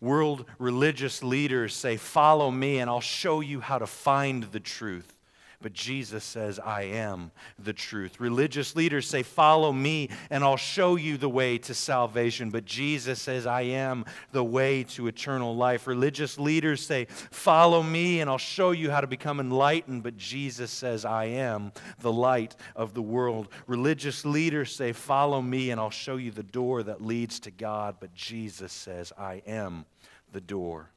World 0.00 0.46
religious 0.58 1.22
leaders 1.22 1.74
say, 1.74 1.98
Follow 1.98 2.50
me, 2.50 2.78
and 2.78 2.88
I'll 2.88 3.00
show 3.02 3.40
you 3.40 3.60
how 3.60 3.78
to 3.78 3.86
find 3.86 4.44
the 4.44 4.60
truth. 4.60 5.19
But 5.62 5.74
Jesus 5.74 6.24
says, 6.24 6.58
I 6.58 6.84
am 6.84 7.32
the 7.58 7.74
truth. 7.74 8.18
Religious 8.18 8.74
leaders 8.74 9.06
say, 9.06 9.22
Follow 9.22 9.72
me, 9.72 10.08
and 10.30 10.42
I'll 10.42 10.56
show 10.56 10.96
you 10.96 11.18
the 11.18 11.28
way 11.28 11.58
to 11.58 11.74
salvation. 11.74 12.48
But 12.48 12.64
Jesus 12.64 13.20
says, 13.20 13.46
I 13.46 13.62
am 13.62 14.06
the 14.32 14.42
way 14.42 14.84
to 14.84 15.06
eternal 15.06 15.54
life. 15.54 15.86
Religious 15.86 16.38
leaders 16.38 16.84
say, 16.84 17.08
Follow 17.30 17.82
me, 17.82 18.20
and 18.20 18.30
I'll 18.30 18.38
show 18.38 18.70
you 18.70 18.90
how 18.90 19.02
to 19.02 19.06
become 19.06 19.38
enlightened. 19.38 20.02
But 20.02 20.16
Jesus 20.16 20.70
says, 20.70 21.04
I 21.04 21.26
am 21.26 21.72
the 21.98 22.12
light 22.12 22.56
of 22.74 22.94
the 22.94 23.02
world. 23.02 23.48
Religious 23.66 24.24
leaders 24.24 24.74
say, 24.74 24.92
Follow 24.92 25.42
me, 25.42 25.70
and 25.70 25.78
I'll 25.78 25.90
show 25.90 26.16
you 26.16 26.30
the 26.30 26.42
door 26.42 26.82
that 26.84 27.04
leads 27.04 27.38
to 27.40 27.50
God. 27.50 27.96
But 28.00 28.14
Jesus 28.14 28.72
says, 28.72 29.12
I 29.18 29.42
am 29.46 29.84
the 30.32 30.40
door. 30.40 30.88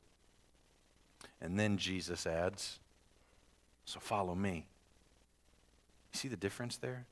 And 1.42 1.60
then 1.60 1.78
Jesus 1.78 2.26
adds, 2.26 2.80
so 3.86 4.00
follow 4.00 4.36
me. 4.36 4.68
You 6.14 6.20
see 6.20 6.28
the 6.28 6.38
difference 6.38 6.78
there? 6.78 7.06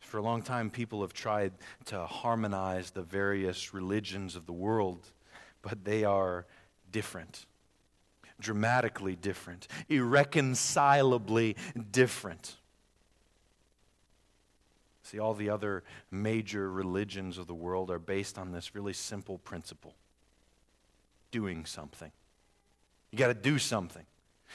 For 0.00 0.18
a 0.18 0.22
long 0.22 0.42
time, 0.42 0.70
people 0.70 1.02
have 1.02 1.12
tried 1.12 1.52
to 1.86 2.06
harmonize 2.06 2.90
the 2.90 3.02
various 3.02 3.74
religions 3.74 4.36
of 4.36 4.46
the 4.46 4.52
world, 4.52 5.06
but 5.60 5.84
they 5.84 6.04
are 6.04 6.46
different, 6.90 7.46
dramatically 8.40 9.16
different, 9.16 9.68
irreconcilably 9.88 11.56
different. 11.90 12.56
See, 15.02 15.18
all 15.18 15.34
the 15.34 15.50
other 15.50 15.84
major 16.10 16.70
religions 16.70 17.38
of 17.38 17.46
the 17.46 17.54
world 17.54 17.90
are 17.90 17.98
based 17.98 18.38
on 18.38 18.52
this 18.52 18.74
really 18.74 18.92
simple 18.92 19.38
principle 19.38 19.94
doing 21.30 21.66
something. 21.66 22.12
You 23.10 23.18
got 23.18 23.28
to 23.28 23.34
do 23.34 23.58
something. 23.58 24.04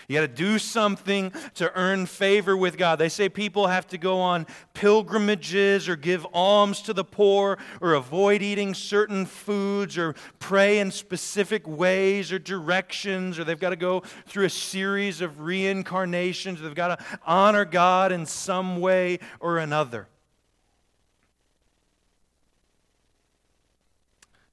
You 0.07 0.15
got 0.15 0.21
to 0.21 0.27
do 0.27 0.59
something 0.59 1.31
to 1.55 1.71
earn 1.75 2.05
favor 2.05 2.57
with 2.57 2.77
God. 2.77 2.99
They 2.99 3.09
say 3.09 3.29
people 3.29 3.67
have 3.67 3.87
to 3.87 3.97
go 3.97 4.19
on 4.19 4.47
pilgrimages 4.73 5.87
or 5.87 5.95
give 5.95 6.25
alms 6.33 6.81
to 6.83 6.93
the 6.93 7.03
poor 7.03 7.57
or 7.79 7.93
avoid 7.93 8.41
eating 8.41 8.73
certain 8.73 9.25
foods 9.25 9.97
or 9.97 10.15
pray 10.39 10.79
in 10.79 10.91
specific 10.91 11.67
ways 11.67 12.31
or 12.31 12.39
directions 12.39 13.39
or 13.39 13.43
they've 13.43 13.59
got 13.59 13.69
to 13.69 13.75
go 13.75 14.01
through 14.25 14.45
a 14.45 14.49
series 14.49 15.21
of 15.21 15.39
reincarnations. 15.39 16.61
They've 16.61 16.75
got 16.75 16.99
to 16.99 17.19
honor 17.25 17.65
God 17.65 18.11
in 18.11 18.25
some 18.25 18.81
way 18.81 19.19
or 19.39 19.57
another. 19.57 20.07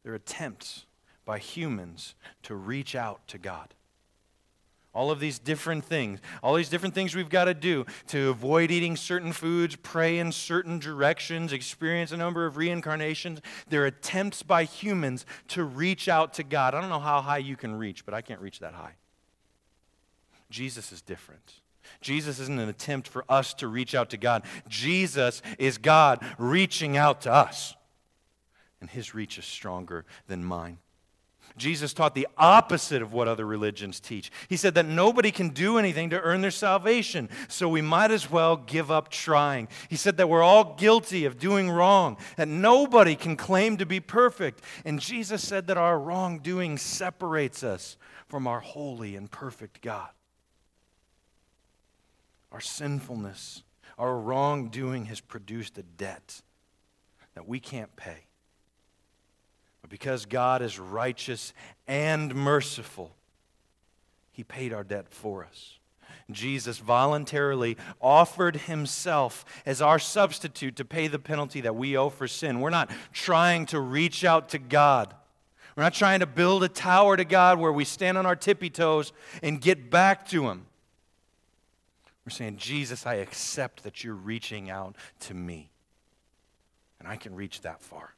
They're 0.03 0.15
attempts 0.15 0.87
by 1.25 1.39
humans 1.39 2.15
to 2.45 2.55
reach 2.55 2.95
out 2.95 3.27
to 3.29 3.39
God. 3.39 3.75
All 4.93 5.13
of 5.13 5.21
these 5.21 5.39
different 5.39 5.85
things, 5.85 6.19
all 6.43 6.55
these 6.55 6.69
different 6.69 6.97
things 6.97 7.15
we've 7.15 7.29
got 7.29 7.45
to 7.45 7.55
do 7.55 7.87
to 8.09 8.31
avoid 8.31 8.73
eating 8.73 8.97
certain 8.97 9.33
foods, 9.33 9.77
pray 9.77 10.19
in 10.19 10.33
certain 10.33 10.81
directions, 10.81 11.53
experience 11.53 12.11
a 12.11 12.17
number 12.17 12.45
of 12.45 12.57
reincarnations. 12.57 13.41
They're 13.69 13.87
attempts 13.87 14.43
by 14.43 14.65
humans 14.65 15.27
to 15.49 15.63
reach 15.63 16.09
out 16.09 16.35
to 16.35 16.43
God. 16.43 16.75
I 16.75 16.81
don't 16.81 16.91
know 16.91 16.99
how 16.99 17.21
high 17.21 17.39
you 17.39 17.57
can 17.57 17.77
reach, 17.77 18.05
but 18.05 18.15
I 18.15 18.21
can't 18.21 18.41
reach 18.41 18.59
that 18.59 18.75
high. 18.75 18.95
Jesus 20.51 20.91
is 20.91 21.01
different. 21.01 21.61
Jesus 22.01 22.41
isn't 22.41 22.59
an 22.59 22.69
attempt 22.69 23.07
for 23.07 23.25
us 23.29 23.55
to 23.55 23.69
reach 23.69 23.95
out 23.95 24.11
to 24.11 24.17
God. 24.17 24.43
Jesus 24.69 25.41
is 25.59 25.79
God 25.79 26.25
reaching 26.37 26.97
out 26.97 27.21
to 27.23 27.33
us. 27.33 27.77
And 28.81 28.91
his 28.91 29.15
reach 29.15 29.39
is 29.39 29.45
stronger 29.45 30.05
than 30.27 30.45
mine. 30.45 30.79
Jesus 31.57 31.93
taught 31.93 32.15
the 32.15 32.29
opposite 32.39 33.03
of 33.03 33.13
what 33.13 33.29
other 33.29 33.47
religions 33.47 34.01
teach. 34.01 34.31
He 34.49 34.57
said 34.57 34.75
that 34.75 34.87
nobody 34.87 35.31
can 35.31 35.51
do 35.51 35.79
anything 35.79 36.11
to 36.11 36.21
earn 36.21 36.41
their 36.41 36.51
salvation, 36.51 37.29
so 37.49 37.69
we 37.69 37.83
might 37.83 38.11
as 38.11 38.31
well 38.31 38.57
give 38.57 38.91
up 38.91 39.11
trying. 39.11 39.69
He 39.89 39.97
said 39.97 40.17
that 40.17 40.29
we're 40.29 40.43
all 40.43 40.75
guilty 40.75 41.25
of 41.25 41.39
doing 41.39 41.71
wrong, 41.71 42.17
that 42.37 42.49
nobody 42.49 43.17
can 43.17 43.37
claim 43.37 43.77
to 43.79 43.87
be 43.87 44.01
perfect. 44.01 44.63
And 44.85 45.01
Jesus 45.01 45.47
said 45.47 45.67
that 45.67 45.77
our 45.77 45.99
wrongdoing 45.99 46.79
separates 46.79 47.63
us 47.63 47.97
from 48.29 48.47
our 48.47 48.61
holy 48.61 49.17
and 49.17 49.31
perfect 49.31 49.83
God. 49.83 50.09
Our 52.53 52.61
sinfulness, 52.61 53.63
our 53.99 54.19
wrongdoing 54.19 55.07
has 55.07 55.21
produced 55.21 55.79
a 55.79 55.83
debt 55.83 56.43
that 57.35 57.47
we 57.47 57.61
can't 57.61 57.95
pay 57.97 58.27
because 59.89 60.27
God 60.27 60.63
is 60.63 60.79
righteous 60.79 61.53
and 61.87 62.35
merciful, 62.35 63.15
He 64.33 64.45
paid 64.45 64.73
our 64.73 64.85
debt 64.85 65.07
for 65.11 65.45
us. 65.45 65.79
Jesus 66.31 66.79
voluntarily 66.79 67.77
offered 68.01 68.57
himself 68.57 69.45
as 69.67 69.83
our 69.83 69.99
substitute 69.99 70.77
to 70.77 70.85
pay 70.85 71.09
the 71.09 71.19
penalty 71.19 71.61
that 71.63 71.75
we 71.75 71.97
owe 71.97 72.09
for 72.09 72.29
sin. 72.29 72.61
We're 72.61 72.71
not 72.71 72.91
trying 73.13 73.67
to 73.67 73.81
reach 73.81 74.25
out 74.25 74.51
to 74.51 74.59
God. 74.59 75.15
We're 75.77 75.83
not 75.83 75.95
trying 75.95 76.21
to 76.21 76.27
build 76.27 76.63
a 76.63 76.69
tower 76.69 77.17
to 77.17 77.25
God 77.25 77.59
where 77.59 77.73
we 77.73 77.85
stand 77.85 78.19
on 78.19 78.27
our 78.27 78.37
tippy 78.37 78.71
toes 78.71 79.13
and 79.43 79.61
get 79.61 79.91
back 79.91 80.29
to 80.29 80.49
Him. 80.49 80.67
We're 82.25 82.31
saying, 82.31 82.59
Jesus, 82.59 83.07
I 83.07 83.15
accept 83.15 83.83
that 83.85 84.05
you're 84.05 84.15
reaching 84.15 84.71
out 84.71 84.95
to 85.21 85.35
me, 85.35 85.71
and 86.99 87.09
I 87.09 87.17
can 87.17 87.35
reach 87.35 87.63
that 87.63 87.81
far 87.81 88.15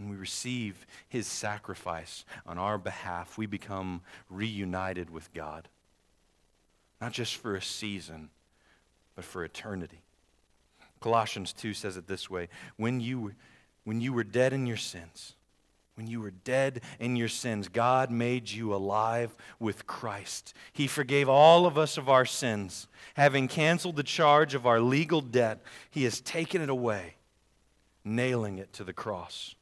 when 0.00 0.08
we 0.08 0.16
receive 0.16 0.86
his 1.10 1.26
sacrifice 1.26 2.24
on 2.46 2.56
our 2.56 2.78
behalf, 2.78 3.36
we 3.36 3.44
become 3.44 4.00
reunited 4.30 5.10
with 5.10 5.30
God. 5.34 5.68
Not 7.02 7.12
just 7.12 7.36
for 7.36 7.54
a 7.54 7.60
season, 7.60 8.30
but 9.14 9.26
for 9.26 9.44
eternity. 9.44 10.00
Colossians 11.00 11.52
2 11.52 11.74
says 11.74 11.98
it 11.98 12.06
this 12.06 12.30
way 12.30 12.48
when 12.78 13.00
you, 13.00 13.32
when 13.84 14.00
you 14.00 14.14
were 14.14 14.24
dead 14.24 14.54
in 14.54 14.66
your 14.66 14.78
sins, 14.78 15.34
When 16.00 16.06
you 16.06 16.22
were 16.22 16.30
dead 16.30 16.80
in 16.98 17.14
your 17.14 17.28
sins, 17.28 17.68
God 17.68 18.10
made 18.10 18.50
you 18.50 18.74
alive 18.74 19.36
with 19.58 19.86
Christ. 19.86 20.54
He 20.72 20.86
forgave 20.86 21.28
all 21.28 21.66
of 21.66 21.76
us 21.76 21.98
of 21.98 22.08
our 22.08 22.24
sins. 22.24 22.88
Having 23.16 23.48
canceled 23.48 23.96
the 23.96 24.02
charge 24.02 24.54
of 24.54 24.66
our 24.66 24.80
legal 24.80 25.20
debt, 25.20 25.60
He 25.90 26.04
has 26.04 26.22
taken 26.22 26.62
it 26.62 26.70
away, 26.70 27.16
nailing 28.02 28.56
it 28.56 28.72
to 28.72 28.84
the 28.84 28.94
cross. 28.94 29.54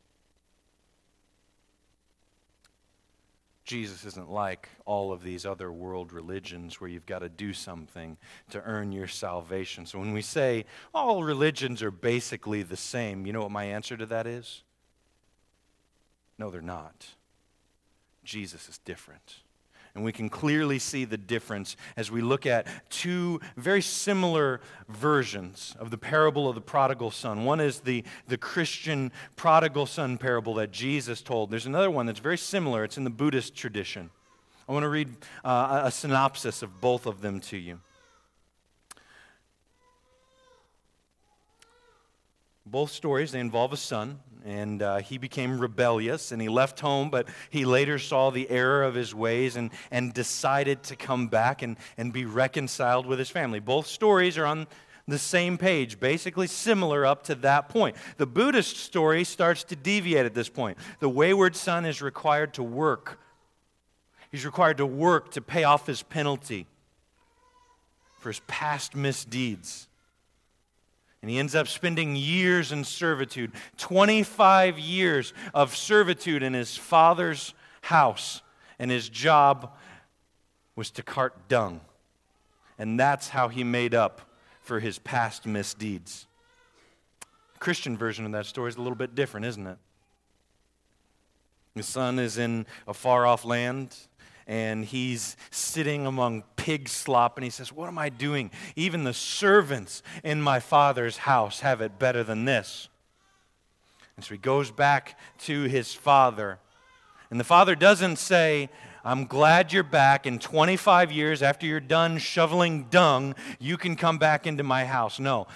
Jesus 3.68 4.06
isn't 4.06 4.30
like 4.30 4.70
all 4.86 5.12
of 5.12 5.22
these 5.22 5.44
other 5.44 5.70
world 5.70 6.10
religions 6.10 6.80
where 6.80 6.88
you've 6.88 7.04
got 7.04 7.18
to 7.18 7.28
do 7.28 7.52
something 7.52 8.16
to 8.48 8.62
earn 8.62 8.92
your 8.92 9.06
salvation. 9.06 9.84
So 9.84 9.98
when 9.98 10.14
we 10.14 10.22
say 10.22 10.64
all 10.94 11.22
religions 11.22 11.82
are 11.82 11.90
basically 11.90 12.62
the 12.62 12.78
same, 12.78 13.26
you 13.26 13.34
know 13.34 13.42
what 13.42 13.50
my 13.50 13.64
answer 13.64 13.94
to 13.98 14.06
that 14.06 14.26
is? 14.26 14.62
No, 16.38 16.48
they're 16.48 16.62
not. 16.62 17.08
Jesus 18.24 18.70
is 18.70 18.78
different. 18.78 19.40
And 19.98 20.04
we 20.04 20.12
can 20.12 20.28
clearly 20.28 20.78
see 20.78 21.04
the 21.04 21.16
difference 21.16 21.74
as 21.96 22.08
we 22.08 22.20
look 22.20 22.46
at 22.46 22.68
two 22.88 23.40
very 23.56 23.82
similar 23.82 24.60
versions 24.88 25.74
of 25.76 25.90
the 25.90 25.98
parable 25.98 26.48
of 26.48 26.54
the 26.54 26.60
prodigal 26.60 27.10
son. 27.10 27.44
One 27.44 27.58
is 27.58 27.80
the, 27.80 28.04
the 28.28 28.38
Christian 28.38 29.10
prodigal 29.34 29.86
son 29.86 30.16
parable 30.16 30.54
that 30.54 30.70
Jesus 30.70 31.20
told. 31.20 31.50
There's 31.50 31.66
another 31.66 31.90
one 31.90 32.06
that's 32.06 32.20
very 32.20 32.38
similar, 32.38 32.84
it's 32.84 32.96
in 32.96 33.02
the 33.02 33.10
Buddhist 33.10 33.56
tradition. 33.56 34.10
I 34.68 34.72
want 34.72 34.84
to 34.84 34.88
read 34.88 35.08
uh, 35.44 35.80
a 35.82 35.90
synopsis 35.90 36.62
of 36.62 36.80
both 36.80 37.04
of 37.04 37.20
them 37.20 37.40
to 37.40 37.56
you. 37.56 37.80
Both 42.64 42.92
stories, 42.92 43.32
they 43.32 43.40
involve 43.40 43.72
a 43.72 43.76
son, 43.76 44.20
and 44.44 44.82
uh, 44.82 44.98
he 44.98 45.18
became 45.18 45.58
rebellious, 45.58 46.32
and 46.32 46.40
he 46.40 46.48
left 46.48 46.80
home, 46.80 47.10
but 47.10 47.28
he 47.50 47.64
later 47.64 47.98
saw 47.98 48.30
the 48.30 48.48
error 48.50 48.82
of 48.82 48.94
his 48.94 49.14
ways 49.14 49.56
and, 49.56 49.70
and 49.90 50.14
decided 50.14 50.82
to 50.84 50.96
come 50.96 51.28
back 51.28 51.62
and, 51.62 51.76
and 51.96 52.12
be 52.12 52.24
reconciled 52.24 53.06
with 53.06 53.18
his 53.18 53.30
family. 53.30 53.60
Both 53.60 53.86
stories 53.86 54.38
are 54.38 54.46
on 54.46 54.66
the 55.08 55.18
same 55.18 55.56
page, 55.56 55.98
basically 55.98 56.46
similar 56.46 57.06
up 57.06 57.22
to 57.24 57.34
that 57.36 57.70
point. 57.70 57.96
The 58.18 58.26
Buddhist 58.26 58.76
story 58.76 59.24
starts 59.24 59.64
to 59.64 59.76
deviate 59.76 60.26
at 60.26 60.34
this 60.34 60.50
point. 60.50 60.76
The 61.00 61.08
wayward 61.08 61.56
son 61.56 61.86
is 61.86 62.02
required 62.02 62.54
to 62.54 62.62
work, 62.62 63.18
he's 64.30 64.44
required 64.44 64.76
to 64.76 64.86
work 64.86 65.32
to 65.32 65.40
pay 65.40 65.64
off 65.64 65.86
his 65.86 66.02
penalty 66.02 66.66
for 68.20 68.28
his 68.28 68.40
past 68.46 68.94
misdeeds. 68.94 69.87
And 71.20 71.30
he 71.30 71.38
ends 71.38 71.54
up 71.54 71.66
spending 71.66 72.14
years 72.14 72.70
in 72.70 72.84
servitude 72.84 73.52
25 73.76 74.78
years 74.78 75.32
of 75.52 75.76
servitude 75.76 76.42
in 76.42 76.54
his 76.54 76.76
father's 76.76 77.54
house. 77.82 78.42
And 78.78 78.90
his 78.90 79.08
job 79.08 79.72
was 80.76 80.90
to 80.92 81.02
cart 81.02 81.48
dung. 81.48 81.80
And 82.78 82.98
that's 82.98 83.30
how 83.30 83.48
he 83.48 83.64
made 83.64 83.94
up 83.94 84.20
for 84.62 84.78
his 84.78 84.98
past 85.00 85.44
misdeeds. 85.44 86.26
The 87.54 87.58
Christian 87.58 87.96
version 87.96 88.24
of 88.24 88.32
that 88.32 88.46
story 88.46 88.68
is 88.68 88.76
a 88.76 88.80
little 88.80 88.94
bit 88.94 89.16
different, 89.16 89.46
isn't 89.46 89.66
it? 89.66 89.78
His 91.74 91.86
son 91.86 92.18
is 92.18 92.38
in 92.38 92.66
a 92.86 92.94
far 92.94 93.26
off 93.26 93.44
land 93.44 93.96
and 94.46 94.84
he's 94.84 95.36
sitting 95.50 96.06
among 96.06 96.42
pig 96.68 96.86
slop 96.86 97.38
and 97.38 97.44
he 97.44 97.48
says, 97.48 97.72
What 97.72 97.88
am 97.88 97.96
I 97.96 98.10
doing? 98.10 98.50
Even 98.76 99.04
the 99.04 99.14
servants 99.14 100.02
in 100.22 100.42
my 100.42 100.60
father's 100.60 101.16
house 101.16 101.60
have 101.60 101.80
it 101.80 101.98
better 101.98 102.22
than 102.22 102.44
this. 102.44 102.90
And 104.16 104.24
so 104.24 104.34
he 104.34 104.38
goes 104.38 104.70
back 104.70 105.18
to 105.44 105.62
his 105.62 105.94
father. 105.94 106.58
And 107.30 107.40
the 107.40 107.44
father 107.44 107.74
doesn't 107.74 108.16
say, 108.16 108.68
I'm 109.02 109.24
glad 109.24 109.72
you're 109.72 109.82
back. 109.82 110.26
In 110.26 110.38
25 110.38 111.10
years, 111.10 111.42
after 111.42 111.64
you're 111.64 111.80
done 111.80 112.18
shoveling 112.18 112.88
dung, 112.90 113.34
you 113.58 113.78
can 113.78 113.96
come 113.96 114.18
back 114.18 114.46
into 114.46 114.62
my 114.62 114.84
house. 114.84 115.18
No. 115.18 115.46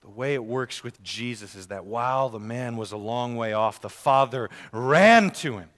The 0.00 0.10
way 0.10 0.34
it 0.34 0.44
works 0.44 0.82
with 0.82 1.00
Jesus 1.00 1.54
is 1.54 1.68
that 1.68 1.86
while 1.86 2.28
the 2.28 2.40
man 2.40 2.76
was 2.76 2.90
a 2.90 2.96
long 2.96 3.36
way 3.36 3.52
off, 3.52 3.80
the 3.80 3.88
father 3.88 4.50
ran 4.72 5.30
to 5.30 5.58
him 5.58 5.68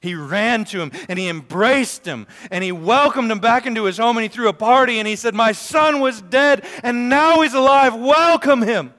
he 0.00 0.14
ran 0.14 0.64
to 0.66 0.80
him 0.80 0.92
and 1.08 1.18
he 1.18 1.28
embraced 1.28 2.04
him 2.04 2.26
and 2.50 2.62
he 2.62 2.72
welcomed 2.72 3.30
him 3.30 3.40
back 3.40 3.66
into 3.66 3.84
his 3.84 3.98
home 3.98 4.16
and 4.16 4.22
he 4.22 4.28
threw 4.28 4.48
a 4.48 4.52
party 4.52 4.98
and 4.98 5.08
he 5.08 5.16
said, 5.16 5.34
My 5.34 5.52
son 5.52 6.00
was 6.00 6.22
dead 6.22 6.64
and 6.82 7.08
now 7.08 7.40
he's 7.42 7.54
alive. 7.54 7.94
Welcome 7.94 8.62
him. 8.62 8.94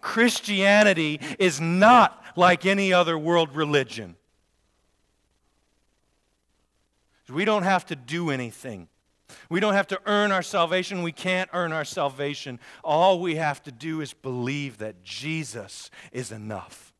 Christianity 0.00 1.20
is 1.38 1.60
not 1.60 2.22
like 2.36 2.66
any 2.66 2.92
other 2.92 3.18
world 3.18 3.54
religion. 3.56 4.16
We 7.28 7.44
don't 7.44 7.64
have 7.64 7.86
to 7.86 7.96
do 7.96 8.30
anything. 8.30 8.88
We 9.50 9.60
don't 9.60 9.74
have 9.74 9.88
to 9.88 10.00
earn 10.06 10.30
our 10.30 10.42
salvation. 10.42 11.02
We 11.02 11.12
can't 11.12 11.50
earn 11.52 11.72
our 11.72 11.84
salvation. 11.84 12.60
All 12.84 13.20
we 13.20 13.36
have 13.36 13.62
to 13.64 13.72
do 13.72 14.00
is 14.00 14.12
believe 14.12 14.78
that 14.78 15.02
Jesus 15.02 15.90
is 16.12 16.30
enough. 16.30 16.94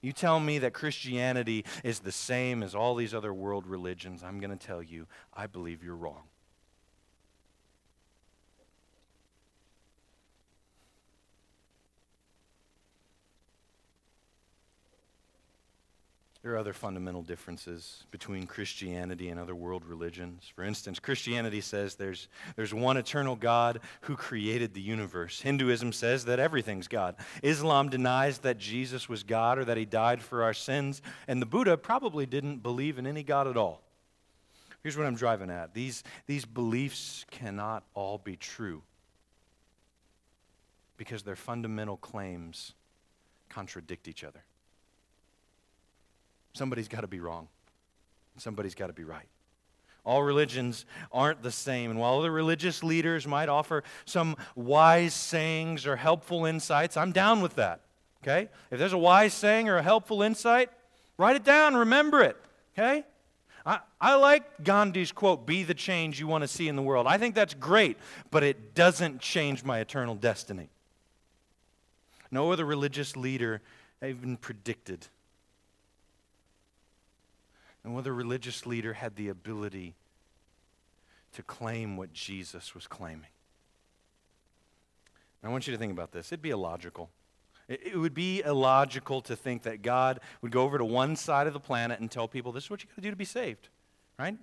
You 0.00 0.12
tell 0.12 0.38
me 0.38 0.58
that 0.58 0.72
Christianity 0.74 1.64
is 1.82 2.00
the 2.00 2.12
same 2.12 2.62
as 2.62 2.74
all 2.74 2.94
these 2.94 3.14
other 3.14 3.34
world 3.34 3.66
religions, 3.66 4.22
I'm 4.22 4.38
going 4.38 4.56
to 4.56 4.66
tell 4.66 4.82
you, 4.82 5.06
I 5.34 5.46
believe 5.46 5.82
you're 5.82 5.96
wrong. 5.96 6.24
There 16.48 16.54
are 16.54 16.60
other 16.60 16.72
fundamental 16.72 17.20
differences 17.20 18.04
between 18.10 18.46
Christianity 18.46 19.28
and 19.28 19.38
other 19.38 19.54
world 19.54 19.84
religions. 19.84 20.50
For 20.56 20.64
instance, 20.64 20.98
Christianity 20.98 21.60
says 21.60 21.96
there's, 21.96 22.28
there's 22.56 22.72
one 22.72 22.96
eternal 22.96 23.36
God 23.36 23.80
who 24.00 24.16
created 24.16 24.72
the 24.72 24.80
universe. 24.80 25.42
Hinduism 25.42 25.92
says 25.92 26.24
that 26.24 26.38
everything's 26.38 26.88
God. 26.88 27.16
Islam 27.42 27.90
denies 27.90 28.38
that 28.38 28.56
Jesus 28.56 29.10
was 29.10 29.24
God 29.24 29.58
or 29.58 29.66
that 29.66 29.76
he 29.76 29.84
died 29.84 30.22
for 30.22 30.42
our 30.42 30.54
sins. 30.54 31.02
And 31.26 31.42
the 31.42 31.44
Buddha 31.44 31.76
probably 31.76 32.24
didn't 32.24 32.62
believe 32.62 32.98
in 32.98 33.06
any 33.06 33.22
God 33.22 33.46
at 33.46 33.58
all. 33.58 33.82
Here's 34.82 34.96
what 34.96 35.06
I'm 35.06 35.16
driving 35.16 35.50
at 35.50 35.74
these, 35.74 36.02
these 36.26 36.46
beliefs 36.46 37.26
cannot 37.30 37.84
all 37.92 38.16
be 38.16 38.36
true 38.36 38.80
because 40.96 41.24
their 41.24 41.36
fundamental 41.36 41.98
claims 41.98 42.72
contradict 43.50 44.08
each 44.08 44.24
other. 44.24 44.42
Somebody's 46.58 46.88
got 46.88 47.02
to 47.02 47.06
be 47.06 47.20
wrong. 47.20 47.46
Somebody's 48.36 48.74
got 48.74 48.88
to 48.88 48.92
be 48.92 49.04
right. 49.04 49.28
All 50.04 50.24
religions 50.24 50.86
aren't 51.12 51.40
the 51.40 51.52
same. 51.52 51.92
And 51.92 52.00
while 52.00 52.20
the 52.20 52.32
religious 52.32 52.82
leaders 52.82 53.28
might 53.28 53.48
offer 53.48 53.84
some 54.06 54.34
wise 54.56 55.14
sayings 55.14 55.86
or 55.86 55.94
helpful 55.94 56.46
insights, 56.46 56.96
I'm 56.96 57.12
down 57.12 57.42
with 57.42 57.54
that. 57.54 57.82
Okay? 58.24 58.48
If 58.72 58.80
there's 58.80 58.92
a 58.92 58.98
wise 58.98 59.34
saying 59.34 59.68
or 59.68 59.76
a 59.76 59.82
helpful 59.84 60.20
insight, 60.20 60.70
write 61.16 61.36
it 61.36 61.44
down, 61.44 61.76
remember 61.76 62.22
it. 62.22 62.36
Okay? 62.76 63.04
I, 63.64 63.78
I 64.00 64.16
like 64.16 64.64
Gandhi's 64.64 65.12
quote, 65.12 65.46
be 65.46 65.62
the 65.62 65.74
change 65.74 66.18
you 66.18 66.26
want 66.26 66.42
to 66.42 66.48
see 66.48 66.66
in 66.66 66.74
the 66.74 66.82
world. 66.82 67.06
I 67.06 67.18
think 67.18 67.36
that's 67.36 67.54
great, 67.54 67.98
but 68.32 68.42
it 68.42 68.74
doesn't 68.74 69.20
change 69.20 69.62
my 69.62 69.78
eternal 69.78 70.16
destiny. 70.16 70.70
No 72.32 72.50
other 72.50 72.64
religious 72.64 73.16
leader 73.16 73.62
even 74.02 74.36
predicted 74.36 75.06
and 77.88 77.94
whether 77.94 78.10
a 78.10 78.14
religious 78.14 78.66
leader 78.66 78.92
had 78.92 79.16
the 79.16 79.30
ability 79.30 79.94
to 81.32 81.42
claim 81.42 81.96
what 81.96 82.12
Jesus 82.12 82.74
was 82.74 82.86
claiming. 82.86 83.30
I 85.42 85.48
want 85.48 85.66
you 85.66 85.72
to 85.72 85.78
think 85.78 85.92
about 85.92 86.12
this. 86.12 86.30
It'd 86.30 86.42
be 86.42 86.50
illogical. 86.50 87.08
It, 87.66 87.98
would 87.98 88.12
be 88.12 88.42
illogical 88.42 89.22
to 89.22 89.34
think 89.34 89.62
that 89.62 89.80
God 89.80 90.20
would 90.42 90.52
go 90.52 90.64
over 90.64 90.76
to 90.76 90.84
one 90.84 91.16
side 91.16 91.46
of 91.46 91.54
the 91.54 91.60
planet 91.60 91.98
and 91.98 92.10
tell 92.10 92.28
people, 92.28 92.52
this 92.52 92.64
is 92.64 92.70
what 92.70 92.82
you 92.82 92.90
got 92.90 92.96
to 92.96 93.00
do 93.00 93.08
to 93.08 93.16
be 93.16 93.24
saved. 93.24 93.70
Right? 94.18 94.36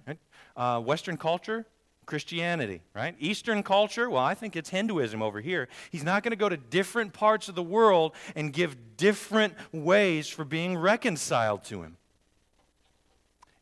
Uh, 0.57 0.81
Western 0.81 1.15
culture, 1.15 1.67
Christianity, 2.07 2.81
right? 2.95 3.15
Eastern 3.19 3.61
culture, 3.61 4.09
well, 4.09 4.23
I 4.23 4.33
think 4.33 4.55
it's 4.55 4.71
Hinduism 4.71 5.21
over 5.21 5.39
here. 5.39 5.67
He's 5.91 6.03
not 6.03 6.23
going 6.23 6.31
to 6.31 6.35
go 6.35 6.49
to 6.49 6.57
different 6.57 7.13
parts 7.13 7.47
of 7.47 7.53
the 7.53 7.61
world 7.61 8.15
and 8.35 8.51
give 8.51 8.97
different 8.97 9.53
ways 9.71 10.27
for 10.27 10.45
being 10.45 10.75
reconciled 10.75 11.63
to 11.65 11.83
Him 11.83 11.97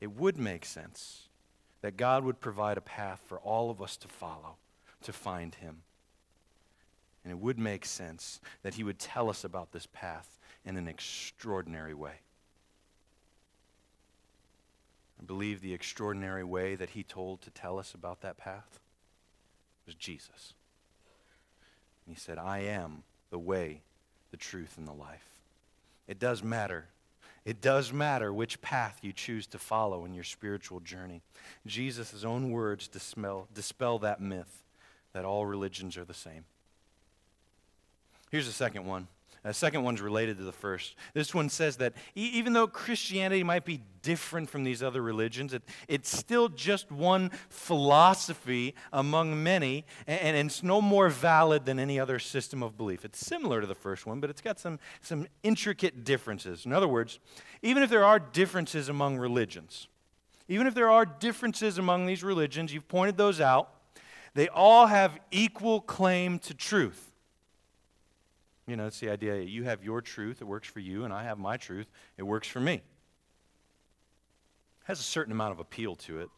it 0.03 0.17
would 0.17 0.37
make 0.37 0.65
sense 0.65 1.29
that 1.81 1.95
God 1.95 2.25
would 2.25 2.41
provide 2.41 2.77
a 2.77 2.81
path 2.81 3.21
for 3.25 3.39
all 3.39 3.71
of 3.71 3.81
us 3.81 3.95
to 3.95 4.09
follow 4.09 4.57
to 5.03 5.13
find 5.13 5.55
Him. 5.55 5.83
And 7.23 7.31
it 7.31 7.39
would 7.39 7.57
make 7.57 7.85
sense 7.85 8.41
that 8.63 8.73
He 8.73 8.83
would 8.83 8.99
tell 8.99 9.29
us 9.29 9.45
about 9.45 9.71
this 9.71 9.87
path 9.93 10.37
in 10.65 10.75
an 10.75 10.89
extraordinary 10.89 11.93
way. 11.93 12.15
I 15.21 15.23
believe 15.23 15.61
the 15.61 15.73
extraordinary 15.73 16.43
way 16.43 16.75
that 16.75 16.89
He 16.89 17.03
told 17.03 17.41
to 17.43 17.49
tell 17.49 17.79
us 17.79 17.93
about 17.93 18.19
that 18.23 18.35
path 18.35 18.81
was 19.85 19.95
Jesus. 19.95 20.53
He 22.05 22.15
said, 22.15 22.37
I 22.37 22.59
am 22.59 23.03
the 23.29 23.39
way, 23.39 23.83
the 24.31 24.37
truth, 24.37 24.77
and 24.77 24.85
the 24.85 24.91
life. 24.91 25.29
It 26.09 26.19
does 26.19 26.43
matter. 26.43 26.89
It 27.45 27.61
does 27.61 27.91
matter 27.91 28.31
which 28.31 28.61
path 28.61 28.99
you 29.01 29.11
choose 29.11 29.47
to 29.47 29.59
follow 29.59 30.05
in 30.05 30.13
your 30.13 30.23
spiritual 30.23 30.79
journey. 30.79 31.21
Jesus' 31.65 32.23
own 32.23 32.51
words 32.51 32.87
dispel, 32.87 33.47
dispel 33.53 33.99
that 33.99 34.21
myth 34.21 34.63
that 35.11 35.25
all 35.25 35.45
religions 35.45 35.97
are 35.97 36.05
the 36.05 36.13
same. 36.13 36.45
Here's 38.31 38.47
the 38.47 38.53
second 38.53 38.85
one 38.85 39.07
the 39.43 39.53
second 39.53 39.83
one's 39.83 40.01
related 40.01 40.37
to 40.37 40.43
the 40.43 40.53
first. 40.53 40.95
This 41.13 41.33
one 41.33 41.49
says 41.49 41.77
that 41.77 41.93
e- 42.15 42.31
even 42.33 42.53
though 42.53 42.65
Christianity 42.65 43.43
might 43.43 43.65
be 43.65 43.81
different 44.01 44.49
from 44.49 44.63
these 44.63 44.81
other 44.81 45.01
religions, 45.01 45.53
it, 45.53 45.63
it's 45.87 46.15
still 46.15 46.47
just 46.47 46.91
one 46.91 47.29
philosophy 47.49 48.73
among 48.93 49.43
many, 49.43 49.85
and, 50.07 50.37
and, 50.37 50.47
it's 50.47 50.63
no 50.63 50.81
more 50.81 51.09
valid 51.09 51.65
than 51.65 51.77
any 51.77 51.99
other 51.99 52.19
system 52.19 52.63
of 52.63 52.77
belief. 52.77 53.03
It's 53.03 53.19
similar 53.19 53.59
to 53.59 53.67
the 53.67 53.75
first 53.75 54.05
one, 54.05 54.19
but 54.19 54.29
it's 54.29 54.41
got 54.41 54.59
some, 54.59 54.79
some 55.01 55.27
intricate 55.43 56.05
differences. 56.05 56.65
In 56.65 56.71
other 56.71 56.87
words, 56.87 57.19
even 57.61 57.83
if 57.83 57.89
there 57.89 58.05
are 58.05 58.19
differences 58.19 58.87
among 58.87 59.17
religions, 59.17 59.87
even 60.47 60.67
if 60.67 60.73
there 60.73 60.89
are 60.89 61.05
differences 61.05 61.77
among 61.77 62.05
these 62.05 62.23
religions, 62.23 62.73
you've 62.73 62.87
pointed 62.87 63.17
those 63.17 63.41
out, 63.41 63.69
they 64.35 64.47
all 64.49 64.87
have 64.87 65.19
equal 65.31 65.81
claim 65.81 66.39
to 66.39 66.53
truth. 66.53 67.12
You 68.67 68.77
know, 68.77 68.87
it's 68.87 68.99
the 68.99 69.09
idea 69.09 69.41
you 69.41 69.65
have 69.65 69.83
your 69.83 70.01
truth, 70.01 70.41
it 70.41 70.45
works 70.45 70.67
for 70.67 70.79
you, 70.79 71.03
and 71.03 71.13
I 71.13 71.23
have 71.23 71.37
my 71.37 71.57
truth, 71.57 71.87
it 72.17 72.23
works 72.23 72.47
for 72.47 72.61
me. 72.61 72.75
It 72.75 72.83
has 74.85 74.99
a 74.99 75.03
certain 75.03 75.33
amount 75.33 75.51
of 75.51 75.59
appeal 75.59 75.95
to 75.97 76.19
it, 76.19 76.29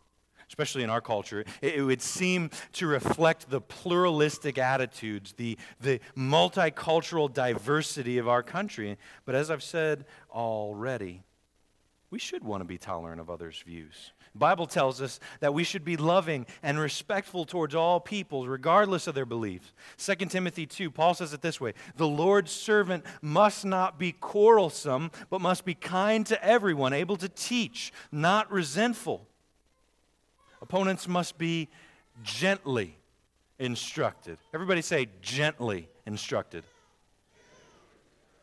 especially 0.48 0.84
in 0.84 0.90
our 0.90 1.02
culture. 1.02 1.46
It, 1.62 1.76
it 1.76 1.84
would 1.84 2.02
seem 2.02 2.50
to 2.74 2.88
reflect 2.88 3.50
the 3.50 3.62
pluralistic 3.62 4.58
attitudes, 4.58 5.34
the, 5.34 5.58
the 5.80 6.00
multicultural 6.18 7.32
diversity 7.32 8.18
of 8.18 8.28
our 8.28 8.42
country. 8.42 8.98
But 9.26 9.36
as 9.36 9.52
I've 9.52 9.64
said 9.64 10.06
already, 10.32 11.24
we 12.10 12.18
should 12.18 12.44
want 12.44 12.62
to 12.62 12.66
be 12.66 12.78
tolerant 12.78 13.22
of 13.22 13.30
others' 13.30 13.62
views. 13.66 14.14
Bible 14.36 14.68
tells 14.68 15.02
us 15.02 15.20
that 15.40 15.54
we 15.54 15.64
should 15.64 15.86
be 15.86 15.96
loving 15.96 16.46
and 16.62 16.78
respectful 16.78 17.46
towards 17.46 17.74
all 17.74 18.00
people, 18.00 18.48
regardless 18.48 19.08
of 19.08 19.16
their 19.16 19.26
beliefs. 19.26 19.72
2 19.98 20.26
Timothy 20.26 20.66
2, 20.66 20.92
Paul 20.92 21.14
says 21.14 21.34
it 21.34 21.42
this 21.42 21.62
way 21.62 21.74
The 21.96 22.08
Lord's 22.08 22.52
servant 22.52 23.06
must 23.22 23.66
not 23.66 23.98
be 23.98 24.12
quarrelsome, 24.12 25.12
but 25.30 25.40
must 25.40 25.64
be 25.64 25.74
kind 25.74 26.26
to 26.28 26.44
everyone, 26.44 26.94
able 26.94 27.16
to 27.18 27.30
teach, 27.30 27.94
not 28.12 28.52
resentful. 28.52 29.26
Opponents 30.62 31.08
must 31.08 31.38
be 31.38 31.70
gently 32.24 32.98
instructed. 33.60 34.38
Everybody 34.54 34.82
say, 34.82 35.08
gently 35.22 35.88
instructed. 36.06 36.64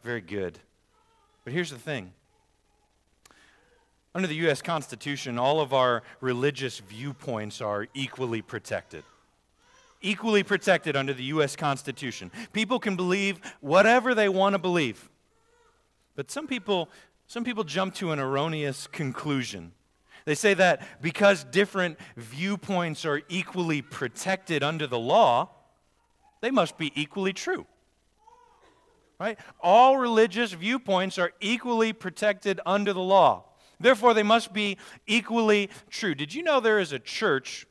Very 0.02 0.20
good. 0.20 0.58
But 1.44 1.52
here's 1.52 1.70
the 1.70 1.78
thing 1.78 2.12
under 4.14 4.28
the 4.28 4.34
U.S. 4.36 4.60
Constitution, 4.60 5.38
all 5.38 5.60
of 5.60 5.72
our 5.72 6.02
religious 6.20 6.78
viewpoints 6.78 7.60
are 7.60 7.86
equally 7.94 8.42
protected. 8.42 9.04
Equally 10.02 10.42
protected 10.42 10.96
under 10.96 11.14
the 11.14 11.24
U.S. 11.24 11.56
Constitution. 11.56 12.30
People 12.52 12.78
can 12.78 12.96
believe 12.96 13.40
whatever 13.60 14.14
they 14.14 14.28
want 14.28 14.54
to 14.54 14.58
believe. 14.58 15.08
But 16.14 16.30
some 16.30 16.46
people, 16.46 16.90
some 17.26 17.44
people 17.44 17.64
jump 17.64 17.94
to 17.96 18.12
an 18.12 18.18
erroneous 18.18 18.86
conclusion. 18.86 19.72
They 20.24 20.34
say 20.34 20.54
that 20.54 20.86
because 21.00 21.44
different 21.44 21.98
viewpoints 22.16 23.04
are 23.04 23.22
equally 23.28 23.80
protected 23.80 24.62
under 24.62 24.86
the 24.86 24.98
law, 24.98 25.50
they 26.42 26.50
must 26.50 26.76
be 26.76 26.92
equally 26.94 27.32
true. 27.32 27.66
Right? 29.18 29.38
All 29.60 29.96
religious 29.96 30.52
viewpoints 30.52 31.16
are 31.18 31.32
equally 31.40 31.92
protected 31.92 32.60
under 32.66 32.92
the 32.92 33.00
law. 33.00 33.44
Therefore, 33.82 34.14
they 34.14 34.22
must 34.22 34.52
be 34.52 34.78
equally 35.06 35.68
true. 35.90 36.14
Did 36.14 36.34
you 36.34 36.42
know 36.42 36.60
there 36.60 36.78
is 36.78 36.92
a 36.92 36.98
church 36.98 37.66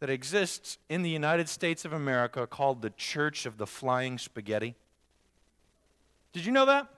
that 0.00 0.10
exists 0.10 0.78
in 0.88 1.02
the 1.02 1.10
United 1.10 1.48
States 1.48 1.84
of 1.84 1.92
America 1.92 2.46
called 2.46 2.82
the 2.82 2.90
Church 2.90 3.46
of 3.46 3.56
the 3.56 3.66
Flying 3.66 4.18
Spaghetti? 4.18 4.74
Did 6.32 6.44
you 6.44 6.52
know 6.52 6.66
that? 6.66 6.88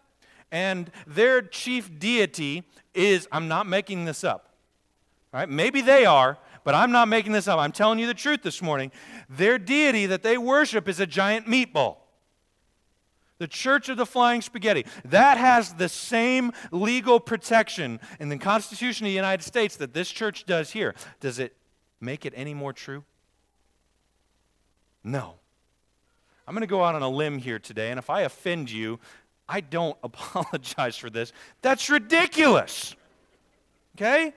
And 0.51 0.90
their 1.07 1.42
chief 1.42 1.99
deity 1.99 2.64
is, 2.94 3.29
I'm 3.31 3.49
not 3.49 3.66
making 3.66 4.05
this 4.05 4.25
up. 4.25 4.55
All 5.33 5.40
right? 5.40 5.49
Maybe 5.49 5.83
they 5.83 6.05
are, 6.05 6.38
but 6.64 6.75
I'm 6.75 6.92
not 6.92 7.09
making 7.09 7.33
this 7.33 7.46
up. 7.46 7.59
I'm 7.59 7.72
telling 7.72 7.99
you 7.99 8.07
the 8.07 8.14
truth 8.14 8.42
this 8.42 8.62
morning. 8.62 8.90
Their 9.29 9.59
deity 9.59 10.07
that 10.07 10.22
they 10.22 10.38
worship 10.38 10.88
is 10.88 10.99
a 10.99 11.07
giant 11.07 11.46
meatball. 11.46 11.96
The 13.38 13.46
Church 13.46 13.88
of 13.88 13.96
the 13.96 14.07
Flying 14.07 14.40
Spaghetti. 14.40 14.87
That 15.05 15.37
has 15.37 15.75
the 15.75 15.88
same 15.88 16.53
legal 16.70 17.20
protection 17.20 18.01
in 18.18 18.29
the 18.29 18.38
Constitution 18.38 19.07
of 19.07 19.11
the 19.11 19.14
United 19.14 19.44
States 19.44 19.77
that 19.77 19.92
this 19.92 20.11
church 20.11 20.46
does 20.46 20.70
here. 20.70 20.94
Does 21.20 21.38
it 21.38 21.55
make 22.01 22.25
it 22.25 22.33
any 22.37 22.55
more 22.55 22.72
true? 22.72 23.05
No. 25.05 25.35
I'm 26.46 26.55
going 26.55 26.62
to 26.62 26.66
go 26.66 26.85
out 26.85 26.94
on 26.94 27.03
a 27.03 27.09
limb 27.09 27.38
here 27.38 27.59
today, 27.59 27.90
and 27.90 27.99
if 27.99 28.09
I 28.09 28.22
offend 28.22 28.70
you, 28.70 28.99
I 29.49 29.61
don't 29.61 29.96
apologize 30.03 30.96
for 30.96 31.11
this. 31.11 31.33
That's 31.62 31.90
ridiculous. 31.90 32.94
Okay? 33.96 34.35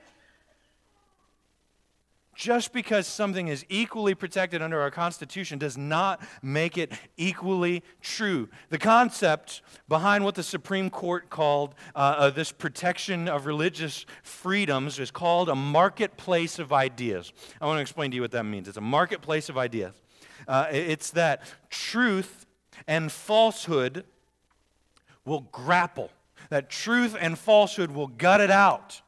Just 2.40 2.72
because 2.72 3.06
something 3.06 3.48
is 3.48 3.66
equally 3.68 4.14
protected 4.14 4.62
under 4.62 4.80
our 4.80 4.90
Constitution 4.90 5.58
does 5.58 5.76
not 5.76 6.22
make 6.40 6.78
it 6.78 6.90
equally 7.18 7.82
true. 8.00 8.48
The 8.70 8.78
concept 8.78 9.60
behind 9.90 10.24
what 10.24 10.36
the 10.36 10.42
Supreme 10.42 10.88
Court 10.88 11.28
called 11.28 11.74
uh, 11.94 11.98
uh, 11.98 12.30
this 12.30 12.50
protection 12.50 13.28
of 13.28 13.44
religious 13.44 14.06
freedoms 14.22 14.98
is 14.98 15.10
called 15.10 15.50
a 15.50 15.54
marketplace 15.54 16.58
of 16.58 16.72
ideas. 16.72 17.30
I 17.60 17.66
want 17.66 17.76
to 17.76 17.82
explain 17.82 18.10
to 18.12 18.14
you 18.14 18.22
what 18.22 18.30
that 18.30 18.44
means. 18.44 18.68
It's 18.68 18.78
a 18.78 18.80
marketplace 18.80 19.50
of 19.50 19.58
ideas. 19.58 19.92
Uh, 20.48 20.66
it's 20.70 21.10
that 21.10 21.42
truth 21.68 22.46
and 22.88 23.12
falsehood 23.12 24.06
will 25.26 25.42
grapple, 25.52 26.10
that 26.48 26.70
truth 26.70 27.14
and 27.20 27.38
falsehood 27.38 27.90
will 27.90 28.06
gut 28.06 28.40
it 28.40 28.50
out 28.50 29.02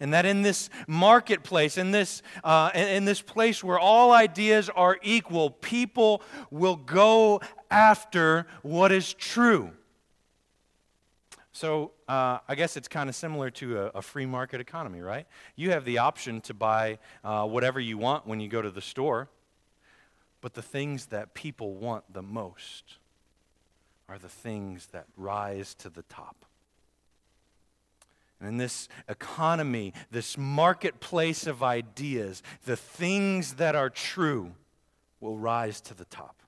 and 0.00 0.12
that 0.12 0.24
in 0.26 0.42
this 0.42 0.70
marketplace, 0.86 1.76
in 1.76 1.90
this, 1.90 2.22
uh, 2.44 2.70
in 2.74 3.04
this 3.04 3.20
place 3.20 3.64
where 3.64 3.78
all 3.78 4.12
ideas 4.12 4.68
are 4.70 4.98
equal, 5.02 5.50
people 5.50 6.22
will 6.50 6.76
go 6.76 7.40
after 7.70 8.46
what 8.62 8.92
is 8.92 9.12
true. 9.14 9.72
So 11.52 11.90
uh, 12.06 12.38
I 12.46 12.54
guess 12.54 12.76
it's 12.76 12.86
kind 12.86 13.08
of 13.08 13.16
similar 13.16 13.50
to 13.50 13.78
a, 13.78 13.86
a, 13.96 14.02
free 14.02 14.26
market 14.26 14.60
economy, 14.60 15.00
right? 15.00 15.26
You 15.56 15.72
have 15.72 15.84
the 15.84 15.98
option 15.98 16.40
to 16.42 16.54
buy 16.54 16.98
uh, 17.24 17.46
whatever 17.46 17.80
you 17.80 17.98
want 17.98 18.28
when 18.28 18.38
you 18.38 18.48
go 18.48 18.62
to 18.62 18.70
the 18.70 18.80
store, 18.80 19.28
but 20.40 20.54
the 20.54 20.62
things 20.62 21.06
that 21.06 21.34
people 21.34 21.74
want 21.74 22.04
the 22.12 22.22
most 22.22 22.98
are 24.08 24.18
the 24.18 24.28
things 24.28 24.86
that 24.92 25.06
rise 25.16 25.74
to 25.74 25.90
the 25.90 26.02
top. 26.02 26.44
And 28.40 28.48
in 28.48 28.56
this 28.56 28.88
economy, 29.08 29.94
this 30.10 30.38
marketplace 30.38 31.46
of 31.46 31.62
ideas, 31.62 32.42
the 32.64 32.76
things 32.76 33.54
that 33.54 33.74
are 33.74 33.90
true 33.90 34.52
will 35.20 35.36
rise 35.36 35.80
to 35.82 35.94
the 35.94 36.04
top. 36.04 36.42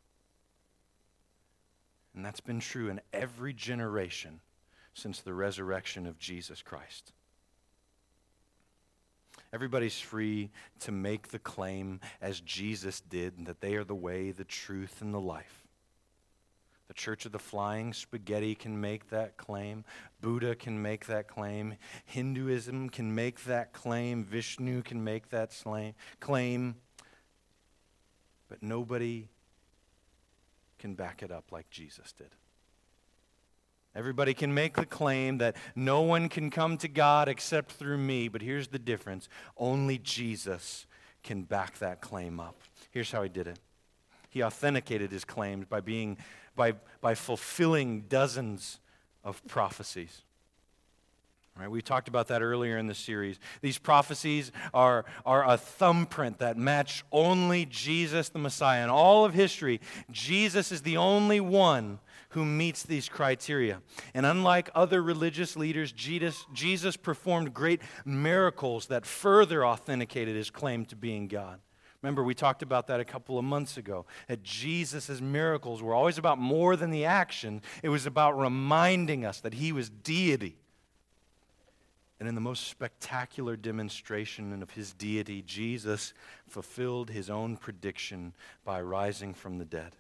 And 2.15 2.25
that's 2.25 2.41
been 2.41 2.61
true 2.61 2.89
in 2.89 3.01
every 3.13 3.53
generation 3.53 4.41
since 4.95 5.21
the 5.21 5.35
resurrection 5.35 6.07
of 6.07 6.19
Jesus 6.19 6.63
Christ. 6.63 7.13
Everybody's 9.53 9.99
free 9.99 10.51
to 10.81 10.93
make 10.93 11.29
the 11.29 11.39
claim, 11.41 12.01
as 12.21 12.41
Jesus 12.41 13.01
did, 13.01 13.47
that 13.47 13.61
they 13.61 13.75
are 13.75 13.85
the 13.85 13.95
way, 13.95 14.31
the 14.31 14.45
truth, 14.45 15.01
and 15.01 15.13
the 15.13 15.21
life. 15.21 15.60
The 16.91 16.95
Church 16.95 17.25
of 17.25 17.31
the 17.31 17.39
Flying 17.39 17.93
Spaghetti 17.93 18.57
can 18.57 18.81
make 18.81 19.11
that 19.11 19.37
claim. 19.37 19.85
Buddha 20.21 20.57
can 20.57 20.83
make 20.83 21.07
that 21.07 21.29
claim. 21.29 21.77
Hinduism 22.05 22.89
can 22.91 23.15
make 23.15 23.45
that 23.45 23.73
claim. 23.73 24.25
Vishnu 24.25 24.83
can 24.83 25.05
make 25.05 25.31
that 25.31 25.57
claim. 26.19 26.75
But 28.49 28.61
nobody 28.61 29.29
can 30.81 30.97
back 30.97 31.23
it 31.23 31.31
up 31.31 31.53
like 31.53 31.71
Jesus 31.71 32.11
did. 32.11 32.35
Everybody 33.95 34.35
can 34.35 34.53
make 34.53 34.75
the 34.75 34.85
claim 34.85 35.39
that 35.39 35.55
no 35.77 36.01
one 36.01 36.29
can 36.29 36.51
come 36.51 36.77
to 36.79 36.89
God 36.89 37.29
except 37.29 37.71
through 37.71 37.99
me, 37.99 38.27
but 38.27 38.43
here's 38.43 38.67
the 38.67 38.81
difference 38.81 39.29
only 39.57 39.97
Jesus 39.97 40.87
can 41.23 41.45
back 41.45 41.79
that 41.79 42.01
claim 42.01 42.41
up. 42.41 42.57
Here's 42.91 43.13
how 43.13 43.23
he 43.23 43.29
did 43.29 43.47
it 43.47 43.61
he 44.31 44.45
authenticated 44.45 45.11
his 45.11 45.25
claims 45.25 45.67
by 45.69 45.81
being 45.81 46.17
by, 46.61 46.75
by 47.01 47.15
fulfilling 47.15 48.03
dozens 48.03 48.81
of 49.25 49.43
prophecies. 49.47 50.21
Right, 51.59 51.71
we 51.71 51.81
talked 51.81 52.07
about 52.07 52.29
that 52.29 52.43
earlier 52.43 52.77
in 52.77 52.87
the 52.87 52.95
series. 52.95 53.39
These 53.63 53.79
prophecies 53.79 54.53
are, 54.75 55.07
are 55.25 55.49
a 55.49 55.57
thumbprint 55.57 56.39
that 56.41 56.59
match 56.59 57.03
only 57.11 57.65
Jesus 57.65 58.29
the 58.29 58.39
Messiah. 58.39 58.85
In 58.85 58.91
all 58.91 59.25
of 59.25 59.33
history, 59.33 59.81
Jesus 60.11 60.71
is 60.71 60.83
the 60.83 60.99
only 60.99 61.41
one 61.41 61.99
who 62.31 62.45
meets 62.45 62.83
these 62.83 63.09
criteria. 63.09 63.81
And 64.13 64.27
unlike 64.27 64.69
other 64.75 65.03
religious 65.03 65.57
leaders, 65.57 65.93
Jesus, 65.93 66.45
Jesus 66.53 66.95
performed 66.95 67.55
great 67.55 67.81
miracles 68.05 68.87
that 68.87 69.07
further 69.07 69.65
authenticated 69.65 70.37
his 70.37 70.51
claim 70.51 70.85
to 70.87 70.97
being 70.97 71.27
God. 71.27 71.59
Remember, 72.03 72.25
we 72.25 72.35
talked 72.35 72.63
about 72.63 72.87
that 72.87 73.01
a 73.01 73.05
couple 73.05 73.39
of 73.39 73.45
months 73.45 73.77
ago. 73.77 74.07
That 74.29 74.43
Jesus' 74.43 75.21
miracles 75.21 75.83
were 75.83 75.95
always 75.95 76.19
about 76.19 76.39
more 76.39 76.77
than 76.77 76.91
the 76.91 77.05
action, 77.05 77.63
it 77.83 77.91
was 77.91 78.07
about 78.07 78.39
reminding 78.39 79.25
us 79.25 79.41
that 79.41 79.55
he 79.55 79.73
was 79.73 79.91
deity 79.91 80.57
and 82.21 82.29
in 82.29 82.35
the 82.35 82.41
most 82.43 82.69
spectacular 82.69 83.57
demonstration 83.57 84.63
of 84.63 84.71
his 84.73 84.93
deity, 84.93 85.41
Jesus 85.41 86.13
fulfilled 86.47 87.09
his 87.09 87.31
own 87.31 87.57
prediction 87.57 88.35
by 88.63 88.83
rising 88.83 89.33
from 89.33 89.57
the 89.57 89.65
dead. 89.65 89.97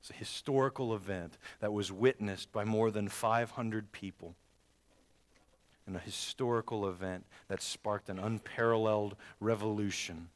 It's 0.00 0.10
a 0.10 0.14
historical 0.14 0.94
event 0.94 1.38
that 1.60 1.72
was 1.72 1.90
witnessed 1.90 2.52
by 2.52 2.64
more 2.64 2.90
than 2.90 3.08
500 3.08 3.92
people. 3.92 4.34
And 5.86 5.96
a 5.96 6.00
historical 6.00 6.86
event 6.86 7.24
that 7.48 7.62
sparked 7.62 8.10
an 8.10 8.18
unparalleled 8.18 9.16
revolution 9.40 10.28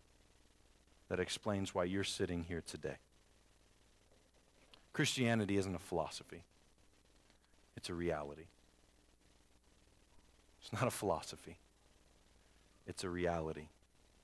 that 1.15 1.23
explains 1.23 1.73
why 1.73 1.85
you're 1.85 2.03
sitting 2.03 2.43
here 2.43 2.61
today. 2.67 2.97
Christianity 4.93 5.57
isn't 5.57 5.73
a 5.73 5.79
philosophy, 5.79 6.43
it's 7.77 7.89
a 7.89 7.95
reality. 7.95 8.47
It's 10.61 10.73
not 10.73 10.89
a 10.89 10.91
philosophy, 10.91 11.59
it's 12.89 13.05
a 13.05 13.09
reality. 13.09 13.69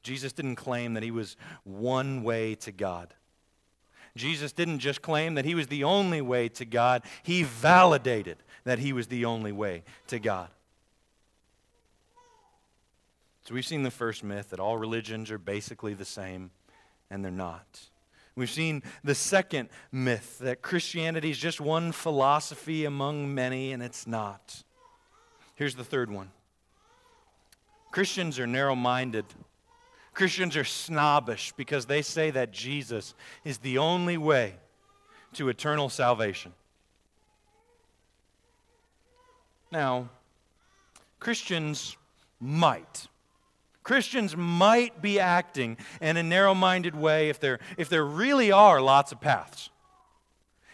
Jesus 0.03 0.33
didn't 0.33 0.57
claim 0.57 0.94
that 0.94 1.05
he 1.05 1.12
was 1.12 1.37
one 1.62 2.24
way 2.24 2.57
to 2.57 2.72
God. 2.72 3.14
Jesus 4.16 4.50
didn't 4.50 4.81
just 4.81 5.00
claim 5.00 5.35
that 5.35 5.44
he 5.44 5.55
was 5.55 5.68
the 5.68 5.85
only 5.85 6.20
way 6.20 6.48
to 6.48 6.64
God, 6.64 7.05
he 7.22 7.44
validated 7.44 8.38
that 8.64 8.81
he 8.81 8.92
was 8.92 9.07
the 9.07 9.26
only 9.26 9.53
way 9.53 9.85
to 10.09 10.18
God. 10.18 10.48
So 13.44 13.55
we've 13.55 13.64
seen 13.64 13.85
the 13.85 13.92
first 13.92 14.24
myth 14.24 14.50
that 14.50 14.59
all 14.59 14.76
religions 14.76 15.31
are 15.31 15.38
basically 15.38 15.94
the 15.94 16.05
same, 16.05 16.50
and 17.11 17.25
they're 17.25 17.31
not. 17.33 17.81
We've 18.37 18.51
seen 18.51 18.83
the 19.03 19.14
second 19.14 19.68
myth 19.92 20.38
that 20.38 20.62
Christianity 20.62 21.31
is 21.31 21.38
just 21.38 21.61
one 21.61 21.92
philosophy 21.92 22.85
among 22.85 23.35
many, 23.35 23.73
and 23.73 23.83
it's 23.83 24.07
not. 24.07 24.62
Here's 25.57 25.75
the 25.75 25.85
third 25.85 26.11
one 26.11 26.31
Christians 27.90 28.38
are 28.38 28.46
narrow 28.46 28.75
minded. 28.75 29.27
Christians 30.12 30.57
are 30.57 30.64
snobbish 30.64 31.53
because 31.57 31.87
they 31.87 32.03
say 32.03 32.31
that 32.31 32.51
Jesus 32.51 33.14
is 33.44 33.59
the 33.59 33.79
only 33.79 34.18
way 34.18 34.55
to 35.35 35.49
eternal 35.49 35.88
salvation. 35.88 36.53
Now, 39.70 40.09
Christians 41.20 41.96
might. 42.40 43.07
Christians 43.83 44.37
might 44.37 45.01
be 45.01 45.19
acting 45.19 45.77
in 46.01 46.16
a 46.16 46.23
narrow 46.23 46.55
minded 46.55 46.95
way 46.95 47.29
if 47.29 47.40
there, 47.40 47.59
if 47.77 47.88
there 47.88 48.05
really 48.05 48.53
are 48.53 48.81
lots 48.81 49.12
of 49.12 49.21
paths 49.21 49.71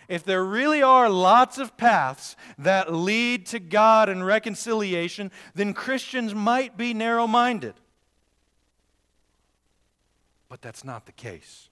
if 0.09 0.25
there 0.25 0.45
really 0.45 0.83
are 0.83 1.09
lots 1.09 1.59
of 1.59 1.77
paths 1.77 2.37
that 2.59 2.92
lead 2.92 3.47
to 3.47 3.59
God 3.59 4.09
and 4.09 4.25
reconciliation, 4.25 5.31
then 5.55 5.75
Christians 5.75 6.35
might 6.35 6.77
be 6.77 6.95
narrow 6.95 7.27
minded. 7.27 7.75
But 10.49 10.62
that's 10.62 10.85
not 10.85 11.07
the 11.07 11.12
case. 11.12 11.69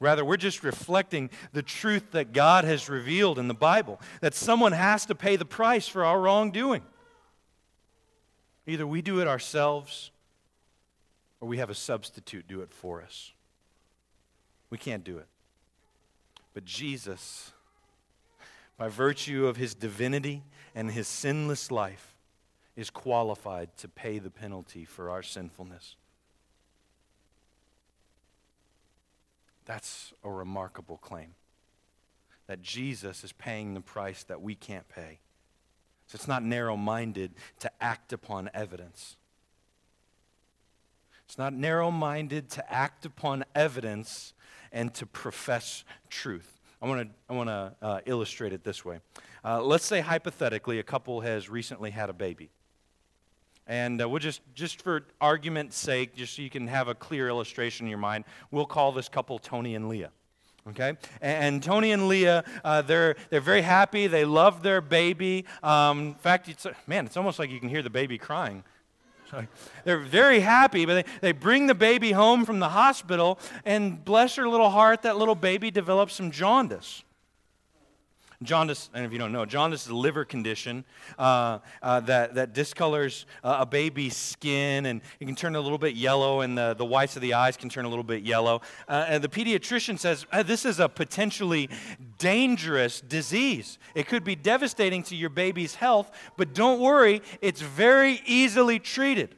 Rather, 0.00 0.24
we're 0.24 0.36
just 0.36 0.64
reflecting 0.64 1.30
the 1.52 1.62
truth 1.62 2.10
that 2.10 2.32
God 2.32 2.64
has 2.64 2.88
revealed 2.88 3.38
in 3.38 3.48
the 3.48 3.54
Bible 3.54 4.00
that 4.20 4.34
someone 4.34 4.72
has 4.72 5.06
to 5.06 5.14
pay 5.14 5.36
the 5.36 5.44
price 5.44 5.86
for 5.86 6.04
our 6.04 6.20
wrongdoing. 6.20 6.82
Either 8.66 8.86
we 8.86 9.00
do 9.00 9.20
it 9.20 9.28
ourselves 9.28 10.10
or 11.42 11.48
we 11.48 11.58
have 11.58 11.68
a 11.68 11.74
substitute 11.74 12.48
do 12.48 12.62
it 12.62 12.72
for 12.72 13.02
us. 13.02 13.32
We 14.70 14.78
can't 14.78 15.04
do 15.04 15.18
it. 15.18 15.26
But 16.54 16.64
Jesus 16.64 17.52
by 18.82 18.88
virtue 18.88 19.46
of 19.46 19.56
his 19.56 19.74
divinity 19.74 20.42
and 20.74 20.90
his 20.90 21.06
sinless 21.06 21.70
life, 21.70 22.16
is 22.74 22.90
qualified 22.90 23.68
to 23.76 23.86
pay 23.86 24.18
the 24.18 24.28
penalty 24.28 24.84
for 24.84 25.08
our 25.08 25.22
sinfulness. 25.22 25.94
That's 29.66 30.12
a 30.24 30.30
remarkable 30.30 30.96
claim. 30.96 31.34
That 32.48 32.60
Jesus 32.60 33.22
is 33.22 33.30
paying 33.30 33.74
the 33.74 33.80
price 33.80 34.24
that 34.24 34.42
we 34.42 34.56
can't 34.56 34.88
pay. 34.88 35.20
So 36.08 36.16
it's 36.16 36.26
not 36.26 36.42
narrow 36.42 36.76
minded 36.76 37.34
to 37.60 37.70
act 37.80 38.12
upon 38.12 38.50
evidence. 38.52 39.16
It's 41.32 41.38
not 41.38 41.54
narrow 41.54 41.90
minded 41.90 42.50
to 42.50 42.70
act 42.70 43.06
upon 43.06 43.46
evidence 43.54 44.34
and 44.70 44.92
to 44.92 45.06
profess 45.06 45.82
truth. 46.10 46.60
I 46.82 46.86
want 46.86 47.08
to 47.08 47.08
I 47.26 47.32
want 47.32 47.48
to 47.48 47.72
uh, 47.80 48.00
illustrate 48.04 48.52
it 48.52 48.64
this 48.64 48.84
way. 48.84 48.98
Uh, 49.42 49.62
let's 49.62 49.86
say 49.86 50.00
hypothetically 50.02 50.78
a 50.78 50.82
couple 50.82 51.22
has 51.22 51.48
recently 51.48 51.90
had 51.90 52.10
a 52.10 52.12
baby, 52.12 52.50
and 53.66 54.02
uh, 54.02 54.06
we'll 54.10 54.18
just 54.18 54.42
just 54.54 54.82
for 54.82 55.06
argument's 55.22 55.78
sake, 55.78 56.14
just 56.14 56.36
so 56.36 56.42
you 56.42 56.50
can 56.50 56.66
have 56.66 56.88
a 56.88 56.94
clear 56.94 57.30
illustration 57.30 57.86
in 57.86 57.88
your 57.88 57.98
mind, 57.98 58.26
we'll 58.50 58.66
call 58.66 58.92
this 58.92 59.08
couple 59.08 59.38
Tony 59.38 59.74
and 59.74 59.88
Leah. 59.88 60.10
Okay, 60.68 60.98
and, 61.22 61.62
Tony 61.62 61.92
and 61.92 62.08
Leah, 62.08 62.44
uh, 62.62 62.82
they're 62.82 63.16
they're 63.30 63.40
very 63.40 63.62
happy. 63.62 64.06
They 64.06 64.26
love 64.26 64.62
their 64.62 64.82
baby. 64.82 65.46
Um, 65.62 66.08
in 66.08 66.14
fact, 66.14 66.50
it's, 66.50 66.66
man, 66.86 67.06
it's 67.06 67.16
almost 67.16 67.38
like 67.38 67.50
you 67.50 67.58
can 67.58 67.70
hear 67.70 67.82
the 67.82 67.88
baby 67.88 68.18
crying. 68.18 68.64
They're 69.84 69.98
very 69.98 70.40
happy, 70.40 70.86
but 70.86 70.94
they, 70.94 71.12
they 71.20 71.32
bring 71.32 71.66
the 71.66 71.74
baby 71.74 72.12
home 72.12 72.44
from 72.44 72.58
the 72.58 72.70
hospital, 72.70 73.38
and 73.64 74.04
bless 74.04 74.36
her 74.36 74.48
little 74.48 74.70
heart, 74.70 75.02
that 75.02 75.16
little 75.16 75.34
baby 75.34 75.70
develops 75.70 76.14
some 76.14 76.30
jaundice. 76.30 77.04
Jaundice, 78.44 78.90
and 78.94 79.04
if 79.04 79.12
you 79.12 79.18
don't 79.18 79.32
know, 79.32 79.44
jaundice 79.44 79.84
is 79.84 79.88
a 79.88 79.96
liver 79.96 80.24
condition 80.24 80.84
uh, 81.18 81.58
uh, 81.82 82.00
that, 82.00 82.34
that 82.34 82.54
discolors 82.54 83.24
uh, 83.44 83.58
a 83.60 83.66
baby's 83.66 84.16
skin 84.16 84.86
and 84.86 85.00
it 85.20 85.26
can 85.26 85.34
turn 85.34 85.56
a 85.56 85.60
little 85.60 85.78
bit 85.78 85.94
yellow, 85.94 86.40
and 86.40 86.56
the, 86.56 86.74
the 86.74 86.84
whites 86.84 87.16
of 87.16 87.22
the 87.22 87.34
eyes 87.34 87.56
can 87.56 87.68
turn 87.68 87.84
a 87.84 87.88
little 87.88 88.04
bit 88.04 88.22
yellow. 88.22 88.60
Uh, 88.88 89.06
and 89.08 89.24
the 89.24 89.28
pediatrician 89.28 89.98
says 89.98 90.26
uh, 90.32 90.42
this 90.42 90.64
is 90.64 90.80
a 90.80 90.88
potentially 90.88 91.68
dangerous 92.18 93.00
disease. 93.00 93.78
It 93.94 94.06
could 94.06 94.24
be 94.24 94.36
devastating 94.36 95.02
to 95.04 95.16
your 95.16 95.30
baby's 95.30 95.74
health, 95.74 96.10
but 96.36 96.54
don't 96.54 96.80
worry, 96.80 97.22
it's 97.40 97.60
very 97.60 98.20
easily 98.26 98.78
treated. 98.78 99.34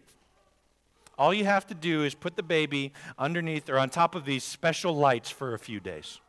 All 1.17 1.33
you 1.33 1.45
have 1.45 1.67
to 1.69 1.75
do 1.75 2.03
is 2.03 2.15
put 2.15 2.37
the 2.37 2.43
baby 2.43 2.93
underneath 3.19 3.69
or 3.69 3.79
on 3.79 3.89
top 3.89 4.15
of 4.15 4.25
these 4.25 4.43
special 4.43 4.97
lights 4.97 5.31
for 5.31 5.55
a 5.55 5.59
few 5.59 5.81
days. 5.81 6.21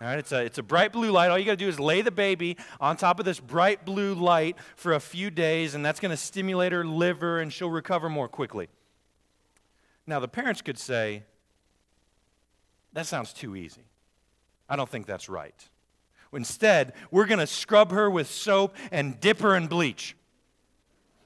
All 0.00 0.06
right, 0.06 0.18
it's 0.18 0.32
a, 0.32 0.42
it's 0.42 0.56
a 0.56 0.62
bright 0.62 0.92
blue 0.92 1.10
light. 1.10 1.30
All 1.30 1.38
you 1.38 1.44
got 1.44 1.52
to 1.52 1.56
do 1.58 1.68
is 1.68 1.78
lay 1.78 2.00
the 2.00 2.10
baby 2.10 2.56
on 2.80 2.96
top 2.96 3.18
of 3.18 3.26
this 3.26 3.38
bright 3.38 3.84
blue 3.84 4.14
light 4.14 4.56
for 4.74 4.94
a 4.94 5.00
few 5.00 5.30
days, 5.30 5.74
and 5.74 5.84
that's 5.84 6.00
going 6.00 6.10
to 6.10 6.16
stimulate 6.16 6.72
her 6.72 6.84
liver, 6.84 7.38
and 7.38 7.52
she'll 7.52 7.70
recover 7.70 8.08
more 8.08 8.26
quickly. 8.26 8.68
Now, 10.06 10.18
the 10.18 10.28
parents 10.28 10.62
could 10.62 10.78
say, 10.78 11.24
that 12.94 13.06
sounds 13.06 13.34
too 13.34 13.54
easy. 13.54 13.82
I 14.70 14.76
don't 14.76 14.88
think 14.88 15.04
that's 15.04 15.28
right. 15.28 15.68
Instead, 16.32 16.94
we're 17.10 17.26
going 17.26 17.38
to 17.38 17.46
scrub 17.46 17.90
her 17.90 18.08
with 18.08 18.30
soap 18.30 18.74
and 18.90 19.20
dip 19.20 19.40
her 19.40 19.54
in 19.54 19.66
bleach. 19.66 20.16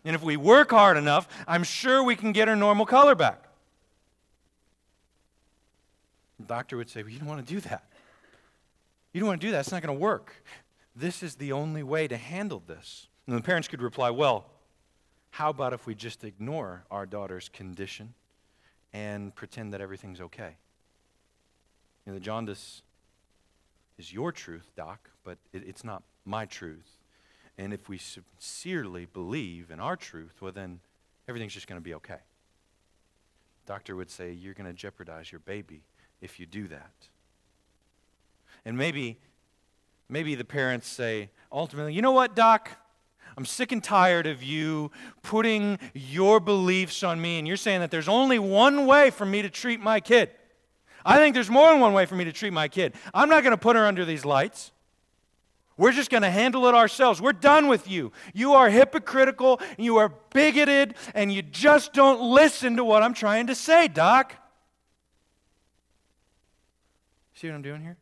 And 0.05 0.17
if 0.17 0.23
we 0.23 0.37
work 0.37 0.71
hard 0.71 0.97
enough, 0.97 1.29
I'm 1.47 1.63
sure 1.63 2.03
we 2.03 2.17
can 2.17 2.33
get 2.33 2.49
her 2.49 2.57
normal 2.57 2.87
color 2.87 3.15
back. 3.15 3.45
The 6.41 6.47
doctor 6.47 6.77
would 6.77 6.91
say, 6.91 7.03
Well, 7.03 7.13
you 7.13 7.19
don't 7.19 7.29
want 7.29 7.47
to 7.47 7.55
do 7.55 7.61
that. 7.61 7.85
You 9.15 9.21
don't 9.21 9.29
want 9.29 9.41
to 9.41 9.47
do 9.47 9.53
that. 9.53 9.61
It's 9.61 9.73
not 9.73 9.81
going 9.81 9.97
to 9.97 10.01
work. 10.01 10.35
This 10.97 11.23
is 11.23 11.37
the 11.37 11.53
only 11.53 11.85
way 11.85 12.09
to 12.09 12.17
handle 12.17 12.63
this. 12.67 13.07
And 13.27 13.37
the 13.37 13.41
parents 13.41 13.69
could 13.69 13.81
reply, 13.81 14.11
Well, 14.11 14.45
how 15.31 15.51
about 15.51 15.73
if 15.73 15.87
we 15.87 15.95
just 15.95 16.25
ignore 16.25 16.85
our 16.91 17.07
daughter's 17.07 17.49
condition 17.49 18.15
and 18.93 19.35
pretend 19.35 19.73
that 19.73 19.81
everything's 19.81 20.21
okay? 20.21 20.57
You 22.05 22.13
know, 22.13 22.15
the 22.15 22.25
jaundice 22.25 22.83
is 23.99 24.13
your 24.13 24.33
truth, 24.33 24.73
Doc, 24.77 25.11
but 25.23 25.39
it, 25.53 25.63
it's 25.67 25.85
not 25.85 26.03
my 26.25 26.45
truth. 26.45 26.99
And 27.57 27.73
if 27.73 27.89
we 27.89 27.99
sincerely 27.99 29.07
believe 29.07 29.71
in 29.71 29.79
our 29.79 29.97
truth, 29.97 30.43
well, 30.43 30.53
then 30.53 30.81
everything's 31.29 31.55
just 31.55 31.69
going 31.69 31.81
to 31.81 31.85
be 31.85 31.95
okay. 31.95 32.19
Doctor 33.65 33.95
would 33.95 34.11
say, 34.11 34.33
You're 34.33 34.55
going 34.55 34.67
to 34.67 34.73
jeopardize 34.73 35.31
your 35.31 35.39
baby 35.39 35.83
if 36.21 36.41
you 36.41 36.47
do 36.47 36.67
that. 36.67 36.93
And 38.65 38.77
maybe, 38.79 39.19
maybe 40.09 40.35
the 40.35 40.45
parents 40.45 40.89
say, 40.89 41.31
ultimately, 41.53 41.93
you 41.95 42.03
know 42.03 42.13
what, 42.13 42.35
Doc? 42.35 42.71
I'm 43.37 43.45
sick 43.45 43.73
and 43.73 43.83
tired 43.83 44.27
of 44.27 44.43
you 44.43 44.91
putting 45.23 45.79
your 45.93 46.41
beliefs 46.41 47.03
on 47.03 47.21
me, 47.21 47.39
and 47.39 47.49
you're 47.49 47.57
saying 47.57 47.81
that 47.81 47.91
there's 47.91 48.09
only 48.09 48.39
one 48.39 48.87
way 48.87 49.11
for 49.11 49.27
me 49.27 49.43
to 49.43 49.51
treat 49.51 49.81
my 49.81 50.01
kid. 50.01 50.31
I 51.05 51.17
think 51.19 51.35
there's 51.35 51.51
more 51.51 51.71
than 51.71 51.81
one 51.81 51.93
way 51.93 52.07
for 52.07 52.15
me 52.15 52.25
to 52.25 52.33
treat 52.33 52.53
my 52.53 52.69
kid. 52.69 52.95
I'm 53.13 53.29
not 53.29 53.43
going 53.43 53.51
to 53.51 53.59
put 53.61 53.77
her 53.77 53.87
under 53.87 54.05
these 54.05 54.25
lights. 54.25 54.71
We're 55.77 55.93
just 55.93 56.09
going 56.09 56.23
to 56.23 56.31
handle 56.31 56.67
it 56.67 56.75
ourselves. 56.75 57.21
We're 57.21 57.33
done 57.33 57.67
with 57.67 57.89
you. 57.89 58.13
You 58.33 58.55
are 58.55 58.71
hypocritical, 58.71 59.61
you 59.77 59.97
are 59.97 60.13
bigoted, 60.33 60.95
and 61.15 61.33
you 61.33 61.43
just 61.43 61.93
don't 61.93 62.21
listen 62.21 62.77
to 62.77 62.85
what 62.85 63.03
I'm 63.03 63.15
trying 63.15 63.49
to 63.49 63.55
say, 63.57 63.89
Doc. 63.89 64.37
See 67.35 67.49
what 67.49 67.57
I'm 67.57 67.63
doing 67.63 67.83
here? 67.83 67.97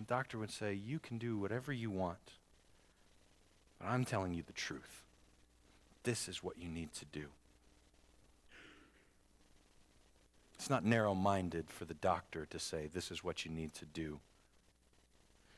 The 0.00 0.14
doctor 0.14 0.38
would 0.38 0.50
say, 0.50 0.72
You 0.72 0.98
can 0.98 1.18
do 1.18 1.36
whatever 1.36 1.74
you 1.74 1.90
want, 1.90 2.32
but 3.78 3.86
I'm 3.86 4.06
telling 4.06 4.32
you 4.32 4.42
the 4.42 4.54
truth. 4.54 5.02
This 6.04 6.26
is 6.26 6.42
what 6.42 6.58
you 6.58 6.70
need 6.70 6.94
to 6.94 7.04
do. 7.04 7.26
It's 10.54 10.70
not 10.70 10.86
narrow 10.86 11.14
minded 11.14 11.66
for 11.68 11.84
the 11.84 11.94
doctor 11.94 12.46
to 12.46 12.58
say, 12.58 12.88
This 12.90 13.10
is 13.10 13.22
what 13.22 13.44
you 13.44 13.50
need 13.50 13.74
to 13.74 13.84
do 13.84 14.20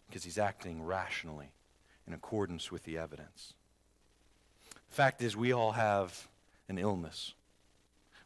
because 0.09 0.25
he's 0.25 0.39
acting 0.39 0.83
rationally 0.83 1.53
in 2.09 2.13
accordance 2.13 2.73
with 2.73 2.83
the 2.83 2.99
evidence. 2.99 3.55
The 4.91 4.97
fact 4.97 5.23
is, 5.23 5.37
we 5.37 5.53
all 5.53 5.73
have 5.73 6.27
an 6.69 6.79
illness. 6.79 7.33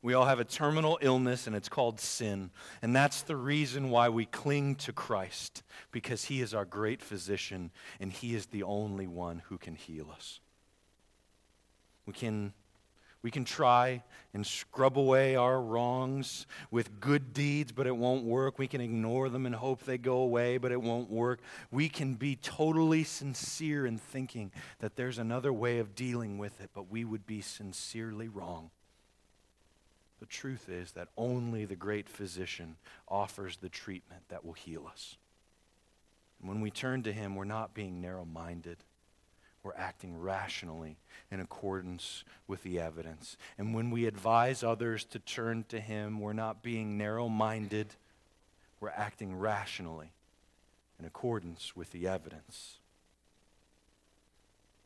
We 0.06 0.14
all 0.14 0.26
have 0.26 0.38
a 0.38 0.44
terminal 0.44 1.00
illness, 1.02 1.48
and 1.48 1.56
it's 1.56 1.68
called 1.68 1.98
sin. 1.98 2.52
And 2.80 2.94
that's 2.94 3.22
the 3.22 3.34
reason 3.34 3.90
why 3.90 4.08
we 4.08 4.24
cling 4.24 4.76
to 4.76 4.92
Christ, 4.92 5.64
because 5.90 6.26
He 6.26 6.40
is 6.40 6.54
our 6.54 6.64
great 6.64 7.02
physician, 7.02 7.72
and 7.98 8.12
He 8.12 8.36
is 8.36 8.46
the 8.46 8.62
only 8.62 9.08
one 9.08 9.42
who 9.48 9.58
can 9.58 9.74
heal 9.74 10.12
us. 10.14 10.38
We 12.06 12.12
can 12.12 12.52
we 13.20 13.32
can 13.32 13.44
try 13.44 14.04
and 14.32 14.46
scrub 14.46 14.96
away 14.96 15.34
our 15.34 15.60
wrongs 15.60 16.46
with 16.70 17.00
good 17.00 17.32
deeds, 17.32 17.72
but 17.72 17.88
it 17.88 17.96
won't 17.96 18.22
work. 18.22 18.60
We 18.60 18.68
can 18.68 18.80
ignore 18.80 19.28
them 19.28 19.44
and 19.44 19.56
hope 19.56 19.82
they 19.82 19.98
go 19.98 20.18
away, 20.18 20.58
but 20.58 20.70
it 20.70 20.80
won't 20.80 21.10
work. 21.10 21.40
We 21.72 21.88
can 21.88 22.14
be 22.14 22.36
totally 22.36 23.02
sincere 23.02 23.84
in 23.84 23.98
thinking 23.98 24.52
that 24.78 24.94
there's 24.94 25.18
another 25.18 25.52
way 25.52 25.80
of 25.80 25.96
dealing 25.96 26.38
with 26.38 26.60
it, 26.60 26.70
but 26.72 26.92
we 26.92 27.04
would 27.04 27.26
be 27.26 27.40
sincerely 27.40 28.28
wrong. 28.28 28.70
The 30.20 30.26
truth 30.26 30.68
is 30.68 30.92
that 30.92 31.08
only 31.16 31.64
the 31.64 31.76
great 31.76 32.08
physician 32.08 32.76
offers 33.08 33.58
the 33.58 33.68
treatment 33.68 34.22
that 34.28 34.44
will 34.44 34.54
heal 34.54 34.86
us. 34.90 35.16
And 36.40 36.48
when 36.48 36.60
we 36.60 36.70
turn 36.70 37.02
to 37.02 37.12
him, 37.12 37.34
we're 37.34 37.44
not 37.44 37.74
being 37.74 38.00
narrow 38.00 38.24
minded 38.24 38.78
we're 39.66 39.72
acting 39.76 40.16
rationally 40.20 40.96
in 41.28 41.40
accordance 41.40 42.22
with 42.46 42.62
the 42.62 42.78
evidence. 42.78 43.36
And 43.58 43.74
when 43.74 43.90
we 43.90 44.06
advise 44.06 44.62
others 44.62 45.04
to 45.06 45.18
turn 45.18 45.64
to 45.70 45.80
Him, 45.80 46.20
we're 46.20 46.34
not 46.34 46.62
being 46.62 46.96
narrow 46.96 47.28
minded, 47.28 47.88
we're 48.78 48.90
acting 48.90 49.36
rationally 49.36 50.12
in 51.00 51.04
accordance 51.04 51.74
with 51.74 51.90
the 51.90 52.06
evidence. 52.06 52.76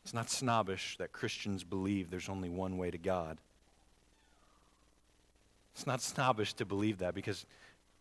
It's 0.02 0.14
not 0.14 0.30
snobbish 0.30 0.96
that 0.96 1.12
Christians 1.12 1.62
believe 1.62 2.10
there's 2.10 2.30
only 2.30 2.48
one 2.48 2.78
way 2.78 2.90
to 2.90 2.96
God. 2.96 3.36
It's 5.80 5.86
not 5.86 6.02
snobbish 6.02 6.52
to 6.54 6.66
believe 6.66 6.98
that 6.98 7.14
because 7.14 7.46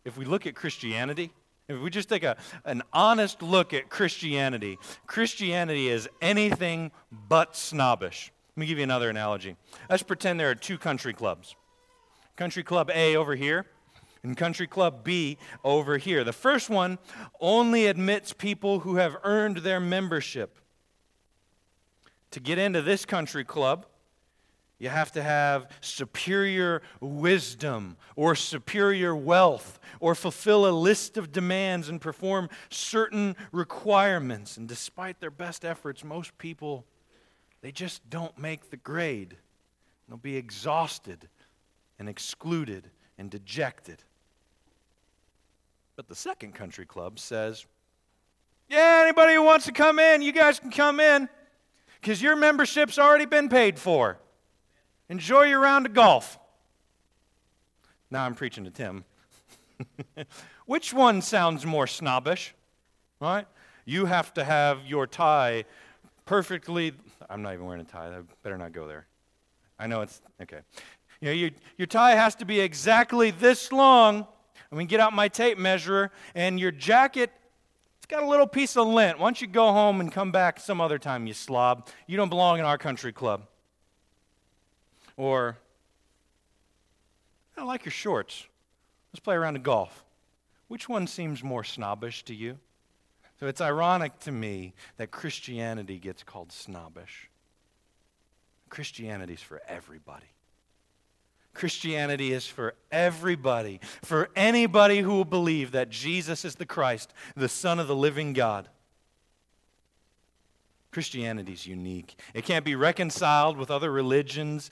if 0.04 0.18
we 0.18 0.26
look 0.26 0.46
at 0.46 0.54
Christianity, 0.54 1.32
if 1.66 1.80
we 1.80 1.88
just 1.88 2.10
take 2.10 2.24
a, 2.24 2.36
an 2.66 2.82
honest 2.92 3.40
look 3.40 3.72
at 3.72 3.88
Christianity, 3.88 4.78
Christianity 5.06 5.88
is 5.88 6.06
anything 6.20 6.90
but 7.10 7.56
snobbish. 7.56 8.32
Let 8.54 8.60
me 8.60 8.66
give 8.66 8.76
you 8.76 8.84
another 8.84 9.08
analogy. 9.08 9.56
Let's 9.88 10.02
pretend 10.02 10.38
there 10.38 10.50
are 10.50 10.54
two 10.54 10.76
country 10.76 11.14
clubs 11.14 11.56
Country 12.36 12.62
Club 12.62 12.90
A 12.92 13.16
over 13.16 13.34
here, 13.34 13.64
and 14.22 14.36
Country 14.36 14.66
Club 14.66 15.02
B 15.02 15.38
over 15.64 15.96
here. 15.96 16.22
The 16.22 16.34
first 16.34 16.68
one 16.68 16.98
only 17.40 17.86
admits 17.86 18.34
people 18.34 18.80
who 18.80 18.96
have 18.96 19.16
earned 19.24 19.58
their 19.58 19.80
membership. 19.80 20.58
To 22.32 22.40
get 22.40 22.58
into 22.58 22.82
this 22.82 23.06
country 23.06 23.42
club, 23.42 23.86
you 24.80 24.88
have 24.88 25.12
to 25.12 25.22
have 25.22 25.70
superior 25.82 26.80
wisdom 27.00 27.98
or 28.16 28.34
superior 28.34 29.14
wealth 29.14 29.78
or 30.00 30.14
fulfill 30.14 30.66
a 30.66 30.72
list 30.72 31.18
of 31.18 31.30
demands 31.30 31.90
and 31.90 32.00
perform 32.00 32.48
certain 32.70 33.36
requirements. 33.52 34.56
And 34.56 34.66
despite 34.66 35.20
their 35.20 35.30
best 35.30 35.66
efforts, 35.66 36.02
most 36.02 36.36
people, 36.38 36.86
they 37.60 37.70
just 37.70 38.08
don't 38.08 38.36
make 38.38 38.70
the 38.70 38.78
grade. 38.78 39.36
They'll 40.08 40.16
be 40.16 40.36
exhausted 40.36 41.28
and 41.98 42.08
excluded 42.08 42.90
and 43.18 43.30
dejected. 43.30 44.02
But 45.94 46.08
the 46.08 46.14
second 46.14 46.54
country 46.54 46.86
club 46.86 47.18
says, 47.18 47.66
Yeah, 48.70 49.02
anybody 49.04 49.34
who 49.34 49.42
wants 49.42 49.66
to 49.66 49.72
come 49.72 49.98
in, 49.98 50.22
you 50.22 50.32
guys 50.32 50.58
can 50.58 50.70
come 50.70 51.00
in 51.00 51.28
because 52.00 52.22
your 52.22 52.34
membership's 52.34 52.98
already 52.98 53.26
been 53.26 53.50
paid 53.50 53.78
for. 53.78 54.18
Enjoy 55.10 55.42
your 55.42 55.58
round 55.58 55.86
of 55.86 55.92
golf. 55.92 56.38
Now 58.12 58.24
I'm 58.24 58.34
preaching 58.36 58.62
to 58.62 58.70
Tim. 58.70 59.04
Which 60.66 60.94
one 60.94 61.20
sounds 61.20 61.66
more 61.66 61.88
snobbish? 61.88 62.54
Right? 63.20 63.44
You 63.84 64.06
have 64.06 64.32
to 64.34 64.44
have 64.44 64.86
your 64.86 65.08
tie 65.08 65.64
perfectly. 66.26 66.92
I'm 67.28 67.42
not 67.42 67.54
even 67.54 67.66
wearing 67.66 67.80
a 67.80 67.84
tie. 67.84 68.06
I 68.06 68.20
better 68.44 68.56
not 68.56 68.72
go 68.72 68.86
there. 68.86 69.08
I 69.80 69.88
know 69.88 70.02
it's 70.02 70.22
okay. 70.40 70.60
You 71.20 71.26
know, 71.26 71.32
your, 71.32 71.50
your 71.76 71.86
tie 71.86 72.12
has 72.12 72.36
to 72.36 72.44
be 72.44 72.60
exactly 72.60 73.32
this 73.32 73.72
long. 73.72 74.28
I 74.70 74.76
mean, 74.76 74.86
get 74.86 75.00
out 75.00 75.12
my 75.12 75.26
tape 75.26 75.58
measure, 75.58 76.12
and 76.36 76.60
your 76.60 76.70
jacket, 76.70 77.32
it's 77.98 78.06
got 78.06 78.22
a 78.22 78.28
little 78.28 78.46
piece 78.46 78.76
of 78.76 78.86
lint. 78.86 79.18
Why 79.18 79.26
don't 79.26 79.40
you 79.40 79.48
go 79.48 79.72
home 79.72 80.00
and 80.00 80.12
come 80.12 80.30
back 80.30 80.60
some 80.60 80.80
other 80.80 81.00
time, 81.00 81.26
you 81.26 81.34
slob? 81.34 81.88
You 82.06 82.16
don't 82.16 82.28
belong 82.28 82.60
in 82.60 82.64
our 82.64 82.78
country 82.78 83.12
club. 83.12 83.42
Or, 85.20 85.58
I 87.54 87.62
like 87.62 87.84
your 87.84 87.92
shorts. 87.92 88.46
Let's 89.12 89.20
play 89.20 89.34
around 89.34 89.54
of 89.56 89.62
golf. 89.62 90.02
Which 90.68 90.88
one 90.88 91.06
seems 91.06 91.44
more 91.44 91.62
snobbish 91.62 92.22
to 92.22 92.34
you? 92.34 92.56
So 93.38 93.46
it's 93.46 93.60
ironic 93.60 94.18
to 94.20 94.32
me 94.32 94.72
that 94.96 95.10
Christianity 95.10 95.98
gets 95.98 96.22
called 96.22 96.52
snobbish. 96.52 97.28
Christianity 98.70 99.34
is 99.34 99.42
for 99.42 99.60
everybody. 99.68 100.24
Christianity 101.52 102.32
is 102.32 102.46
for 102.46 102.74
everybody, 102.90 103.80
for 104.00 104.30
anybody 104.34 105.00
who 105.00 105.12
will 105.12 105.26
believe 105.26 105.72
that 105.72 105.90
Jesus 105.90 106.46
is 106.46 106.54
the 106.54 106.64
Christ, 106.64 107.12
the 107.36 107.46
Son 107.46 107.78
of 107.78 107.88
the 107.88 107.94
living 107.94 108.32
God. 108.32 108.70
Christianity 110.90 111.52
is 111.52 111.66
unique. 111.66 112.18
It 112.34 112.44
can't 112.44 112.64
be 112.64 112.74
reconciled 112.74 113.56
with 113.56 113.70
other 113.70 113.92
religions, 113.92 114.70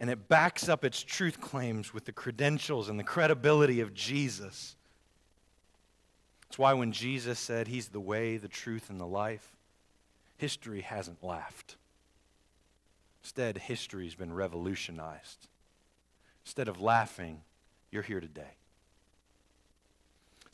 and 0.00 0.10
it 0.10 0.28
backs 0.28 0.68
up 0.68 0.84
its 0.84 1.02
truth 1.02 1.40
claims 1.40 1.94
with 1.94 2.04
the 2.04 2.12
credentials 2.12 2.88
and 2.88 2.98
the 2.98 3.04
credibility 3.04 3.80
of 3.80 3.94
Jesus. 3.94 4.76
It's 6.48 6.58
why 6.58 6.72
when 6.72 6.92
Jesus 6.92 7.38
said 7.38 7.68
he's 7.68 7.88
the 7.88 8.00
way, 8.00 8.36
the 8.36 8.48
truth, 8.48 8.90
and 8.90 9.00
the 9.00 9.06
life, 9.06 9.56
history 10.36 10.82
hasn't 10.82 11.22
laughed. 11.22 11.76
Instead, 13.22 13.58
history's 13.58 14.14
been 14.14 14.32
revolutionized. 14.32 15.48
Instead 16.44 16.68
of 16.68 16.80
laughing, 16.80 17.40
you're 17.90 18.02
here 18.02 18.20
today. 18.20 18.56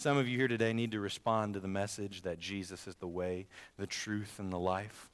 Some 0.01 0.17
of 0.17 0.27
you 0.27 0.39
here 0.39 0.49
today 0.49 0.73
need 0.73 0.93
to 0.93 0.99
respond 0.99 1.53
to 1.53 1.61
the 1.61 1.69
message 1.69 2.23
that 2.23 2.39
Jesus 2.39 2.87
is 2.87 2.95
the 2.95 3.07
way, 3.07 3.49
the 3.77 3.87
truth, 3.87 4.39
and 4.39 4.51
the 4.51 4.59
life. 4.59 5.11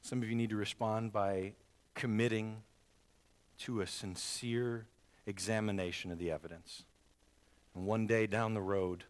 Some 0.00 0.22
of 0.22 0.28
you 0.28 0.36
need 0.36 0.50
to 0.50 0.56
respond 0.56 1.12
by 1.12 1.54
committing 1.96 2.58
to 3.62 3.80
a 3.80 3.86
sincere 3.88 4.86
examination 5.26 6.12
of 6.12 6.20
the 6.20 6.30
evidence. 6.30 6.84
And 7.74 7.84
one 7.84 8.06
day 8.06 8.28
down 8.28 8.54
the 8.54 8.60
road, 8.60 9.02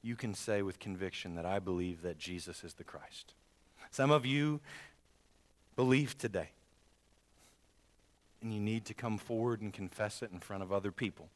you 0.00 0.16
can 0.16 0.32
say 0.32 0.62
with 0.62 0.78
conviction 0.78 1.34
that 1.34 1.44
I 1.44 1.58
believe 1.58 2.00
that 2.00 2.16
Jesus 2.16 2.64
is 2.64 2.72
the 2.72 2.84
Christ. 2.84 3.34
Some 3.90 4.10
of 4.10 4.24
you 4.24 4.62
believe 5.76 6.16
today, 6.16 6.52
and 8.40 8.54
you 8.54 8.60
need 8.60 8.86
to 8.86 8.94
come 8.94 9.18
forward 9.18 9.60
and 9.60 9.74
confess 9.74 10.22
it 10.22 10.30
in 10.32 10.40
front 10.40 10.62
of 10.62 10.72
other 10.72 10.90
people. 10.90 11.28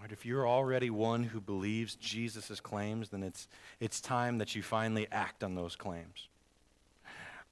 Right, 0.00 0.12
if 0.12 0.26
you're 0.26 0.46
already 0.46 0.90
one 0.90 1.24
who 1.24 1.40
believes 1.40 1.94
Jesus' 1.96 2.60
claims, 2.60 3.08
then 3.08 3.22
it's, 3.22 3.48
it's 3.80 4.00
time 4.00 4.38
that 4.38 4.54
you 4.54 4.62
finally 4.62 5.06
act 5.10 5.42
on 5.42 5.54
those 5.54 5.74
claims. 5.74 6.28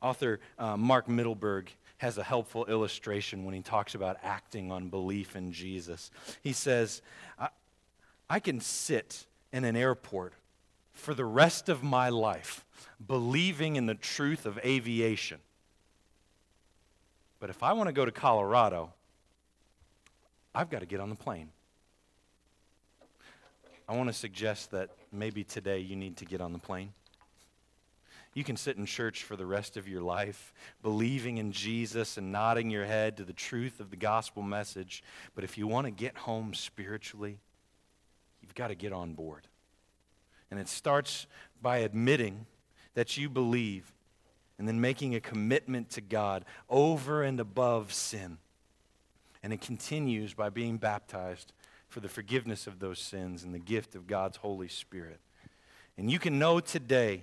Author 0.02 0.40
uh, 0.58 0.76
Mark 0.76 1.08
Mittelberg 1.08 1.68
has 1.98 2.18
a 2.18 2.22
helpful 2.22 2.66
illustration 2.66 3.44
when 3.44 3.54
he 3.54 3.62
talks 3.62 3.94
about 3.94 4.18
acting 4.22 4.70
on 4.70 4.88
belief 4.88 5.36
in 5.36 5.52
Jesus. 5.52 6.10
He 6.42 6.52
says, 6.52 7.00
I, 7.38 7.48
I 8.28 8.40
can 8.40 8.60
sit 8.60 9.26
in 9.52 9.64
an 9.64 9.76
airport 9.76 10.34
for 10.92 11.14
the 11.14 11.24
rest 11.24 11.68
of 11.68 11.82
my 11.82 12.08
life 12.10 12.64
believing 13.06 13.76
in 13.76 13.86
the 13.86 13.94
truth 13.94 14.44
of 14.44 14.58
aviation. 14.58 15.38
But 17.40 17.50
if 17.50 17.62
I 17.62 17.72
want 17.72 17.88
to 17.88 17.92
go 17.92 18.04
to 18.04 18.12
Colorado, 18.12 18.92
I've 20.54 20.70
got 20.70 20.80
to 20.80 20.86
get 20.86 21.00
on 21.00 21.10
the 21.10 21.16
plane. 21.16 21.48
I 23.88 23.96
want 23.96 24.08
to 24.08 24.14
suggest 24.14 24.70
that 24.70 24.90
maybe 25.12 25.44
today 25.44 25.78
you 25.78 25.94
need 25.94 26.16
to 26.18 26.24
get 26.24 26.40
on 26.40 26.52
the 26.52 26.58
plane. 26.58 26.92
You 28.32 28.42
can 28.42 28.56
sit 28.56 28.76
in 28.76 28.86
church 28.86 29.22
for 29.22 29.36
the 29.36 29.46
rest 29.46 29.76
of 29.76 29.88
your 29.88 30.02
life, 30.02 30.52
believing 30.82 31.38
in 31.38 31.52
Jesus 31.52 32.16
and 32.16 32.32
nodding 32.32 32.70
your 32.70 32.84
head 32.84 33.18
to 33.18 33.24
the 33.24 33.32
truth 33.32 33.78
of 33.78 33.90
the 33.90 33.96
gospel 33.96 34.42
message. 34.42 35.04
But 35.34 35.44
if 35.44 35.56
you 35.56 35.68
want 35.68 35.86
to 35.86 35.92
get 35.92 36.16
home 36.16 36.54
spiritually, 36.54 37.38
you've 38.42 38.54
got 38.54 38.68
to 38.68 38.74
get 38.74 38.92
on 38.92 39.12
board. 39.12 39.46
And 40.50 40.58
it 40.58 40.68
starts 40.68 41.26
by 41.62 41.78
admitting 41.78 42.46
that 42.94 43.16
you 43.16 43.28
believe 43.28 43.92
and 44.58 44.66
then 44.66 44.80
making 44.80 45.14
a 45.14 45.20
commitment 45.20 45.90
to 45.90 46.00
God 46.00 46.44
over 46.68 47.22
and 47.22 47.38
above 47.38 47.92
sin. 47.92 48.38
And 49.42 49.52
it 49.52 49.60
continues 49.60 50.32
by 50.32 50.48
being 50.48 50.78
baptized 50.78 51.52
for 51.94 52.00
the 52.00 52.08
forgiveness 52.08 52.66
of 52.66 52.80
those 52.80 52.98
sins 52.98 53.44
and 53.44 53.54
the 53.54 53.58
gift 53.60 53.94
of 53.94 54.08
God's 54.08 54.38
Holy 54.38 54.66
Spirit. 54.66 55.20
And 55.96 56.10
you 56.10 56.18
can 56.18 56.40
know 56.40 56.58
today 56.58 57.22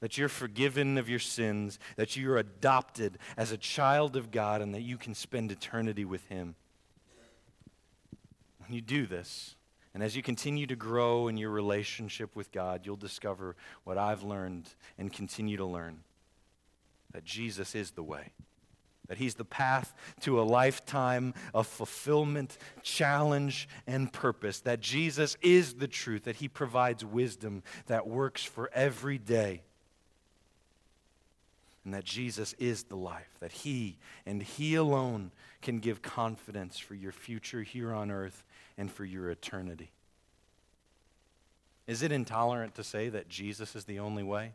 that 0.00 0.18
you're 0.18 0.28
forgiven 0.28 0.98
of 0.98 1.08
your 1.08 1.18
sins, 1.18 1.78
that 1.96 2.14
you're 2.14 2.36
adopted 2.36 3.16
as 3.38 3.52
a 3.52 3.56
child 3.56 4.14
of 4.14 4.30
God, 4.30 4.60
and 4.60 4.74
that 4.74 4.82
you 4.82 4.98
can 4.98 5.14
spend 5.14 5.50
eternity 5.50 6.04
with 6.04 6.26
Him. 6.26 6.56
When 8.58 8.74
you 8.74 8.82
do 8.82 9.06
this, 9.06 9.56
and 9.94 10.02
as 10.02 10.14
you 10.14 10.22
continue 10.22 10.66
to 10.66 10.76
grow 10.76 11.28
in 11.28 11.38
your 11.38 11.48
relationship 11.48 12.36
with 12.36 12.52
God, 12.52 12.82
you'll 12.84 12.96
discover 12.96 13.56
what 13.84 13.96
I've 13.96 14.22
learned 14.22 14.68
and 14.98 15.10
continue 15.10 15.56
to 15.56 15.64
learn 15.64 16.00
that 17.12 17.24
Jesus 17.24 17.74
is 17.74 17.92
the 17.92 18.02
way, 18.02 18.32
that 19.08 19.18
He's 19.18 19.34
the 19.34 19.44
path 19.44 19.94
to 20.20 20.40
a 20.40 20.42
lifetime 20.42 21.34
of 21.54 21.66
fulfillment, 21.66 22.58
challenge, 22.82 23.68
and 23.86 24.12
purpose, 24.12 24.60
that 24.60 24.80
Jesus 24.80 25.36
is 25.42 25.74
the 25.74 25.88
truth, 25.88 26.24
that 26.24 26.36
He 26.36 26.48
provides 26.48 27.04
wisdom 27.04 27.62
that 27.86 28.06
works 28.06 28.42
for 28.42 28.70
every 28.72 29.18
day 29.18 29.62
and 31.86 31.94
that 31.94 32.04
Jesus 32.04 32.52
is 32.58 32.82
the 32.82 32.96
life, 32.96 33.36
that 33.38 33.52
He 33.52 33.96
and 34.26 34.42
He 34.42 34.74
alone 34.74 35.30
can 35.62 35.78
give 35.78 36.02
confidence 36.02 36.78
for 36.78 36.94
your 36.94 37.12
future 37.12 37.62
here 37.62 37.94
on 37.94 38.10
earth 38.10 38.44
and 38.76 38.90
for 38.90 39.04
your 39.04 39.30
eternity. 39.30 39.92
Is 41.86 42.02
it 42.02 42.10
intolerant 42.10 42.74
to 42.74 42.84
say 42.84 43.08
that 43.10 43.28
Jesus 43.28 43.76
is 43.76 43.84
the 43.84 44.00
only 44.00 44.24
way? 44.24 44.54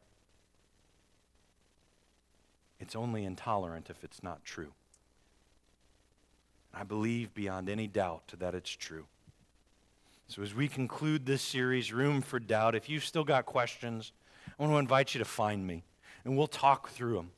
It's 2.81 2.95
only 2.95 3.23
intolerant 3.23 3.89
if 3.89 4.03
it's 4.03 4.23
not 4.23 4.43
true. 4.43 4.73
I 6.73 6.83
believe 6.83 7.33
beyond 7.33 7.69
any 7.69 7.87
doubt 7.87 8.33
that 8.39 8.55
it's 8.55 8.71
true. 8.71 9.05
So, 10.27 10.41
as 10.41 10.55
we 10.55 10.67
conclude 10.67 11.25
this 11.25 11.41
series, 11.41 11.93
Room 11.93 12.21
for 12.21 12.39
Doubt, 12.39 12.73
if 12.73 12.89
you've 12.89 13.05
still 13.05 13.23
got 13.23 13.45
questions, 13.45 14.13
I 14.47 14.63
want 14.63 14.73
to 14.73 14.77
invite 14.77 15.13
you 15.13 15.19
to 15.19 15.25
find 15.25 15.67
me 15.67 15.83
and 16.25 16.37
we'll 16.37 16.47
talk 16.47 16.89
through 16.89 17.15
them. 17.15 17.31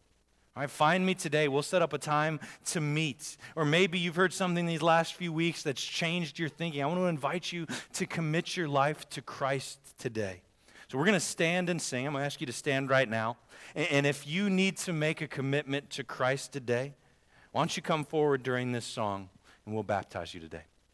All 0.56 0.62
right, 0.62 0.70
find 0.70 1.04
me 1.06 1.16
today. 1.16 1.48
We'll 1.48 1.64
set 1.64 1.82
up 1.82 1.94
a 1.94 1.98
time 1.98 2.40
to 2.66 2.80
meet. 2.80 3.38
Or 3.56 3.66
maybe 3.66 3.98
you've 3.98 4.16
heard 4.16 4.34
something 4.34 4.68
these 4.68 4.84
last 4.84 5.16
few 5.16 5.34
weeks 5.34 5.64
that's 5.64 5.84
changed 5.84 6.38
your 6.38 6.50
thinking. 6.50 6.84
I 6.84 6.86
want 6.86 7.00
to 7.00 7.06
invite 7.06 7.52
you 7.52 7.66
to 7.94 8.06
commit 8.06 8.56
your 8.56 8.68
life 8.68 9.10
to 9.10 9.22
Christ 9.22 9.80
today. 9.98 10.42
So 10.94 11.00
we're 11.00 11.06
going 11.06 11.16
to 11.16 11.20
stand 11.20 11.72
and 11.72 11.82
sing. 11.82 12.06
I'm 12.06 12.14
going 12.14 12.22
to 12.22 12.26
ask 12.28 12.40
you 12.40 12.46
to 12.46 12.54
stand 12.54 12.88
right 12.88 13.10
now. 13.10 13.38
And 13.74 14.06
if 14.06 14.28
you 14.28 14.48
need 14.48 14.78
to 14.78 14.94
make 14.94 15.22
a 15.22 15.28
commitment 15.28 15.90
to 15.90 16.04
Christ 16.04 16.54
today, 16.54 16.94
why 17.52 17.62
don't 17.62 17.76
you 17.76 17.82
come 17.82 18.06
forward 18.06 18.44
during 18.44 18.74
this 18.74 18.86
song 18.86 19.32
and 19.66 19.74
we'll 19.74 19.84
baptize 19.84 20.36
you 20.36 20.40
today. 20.40 20.62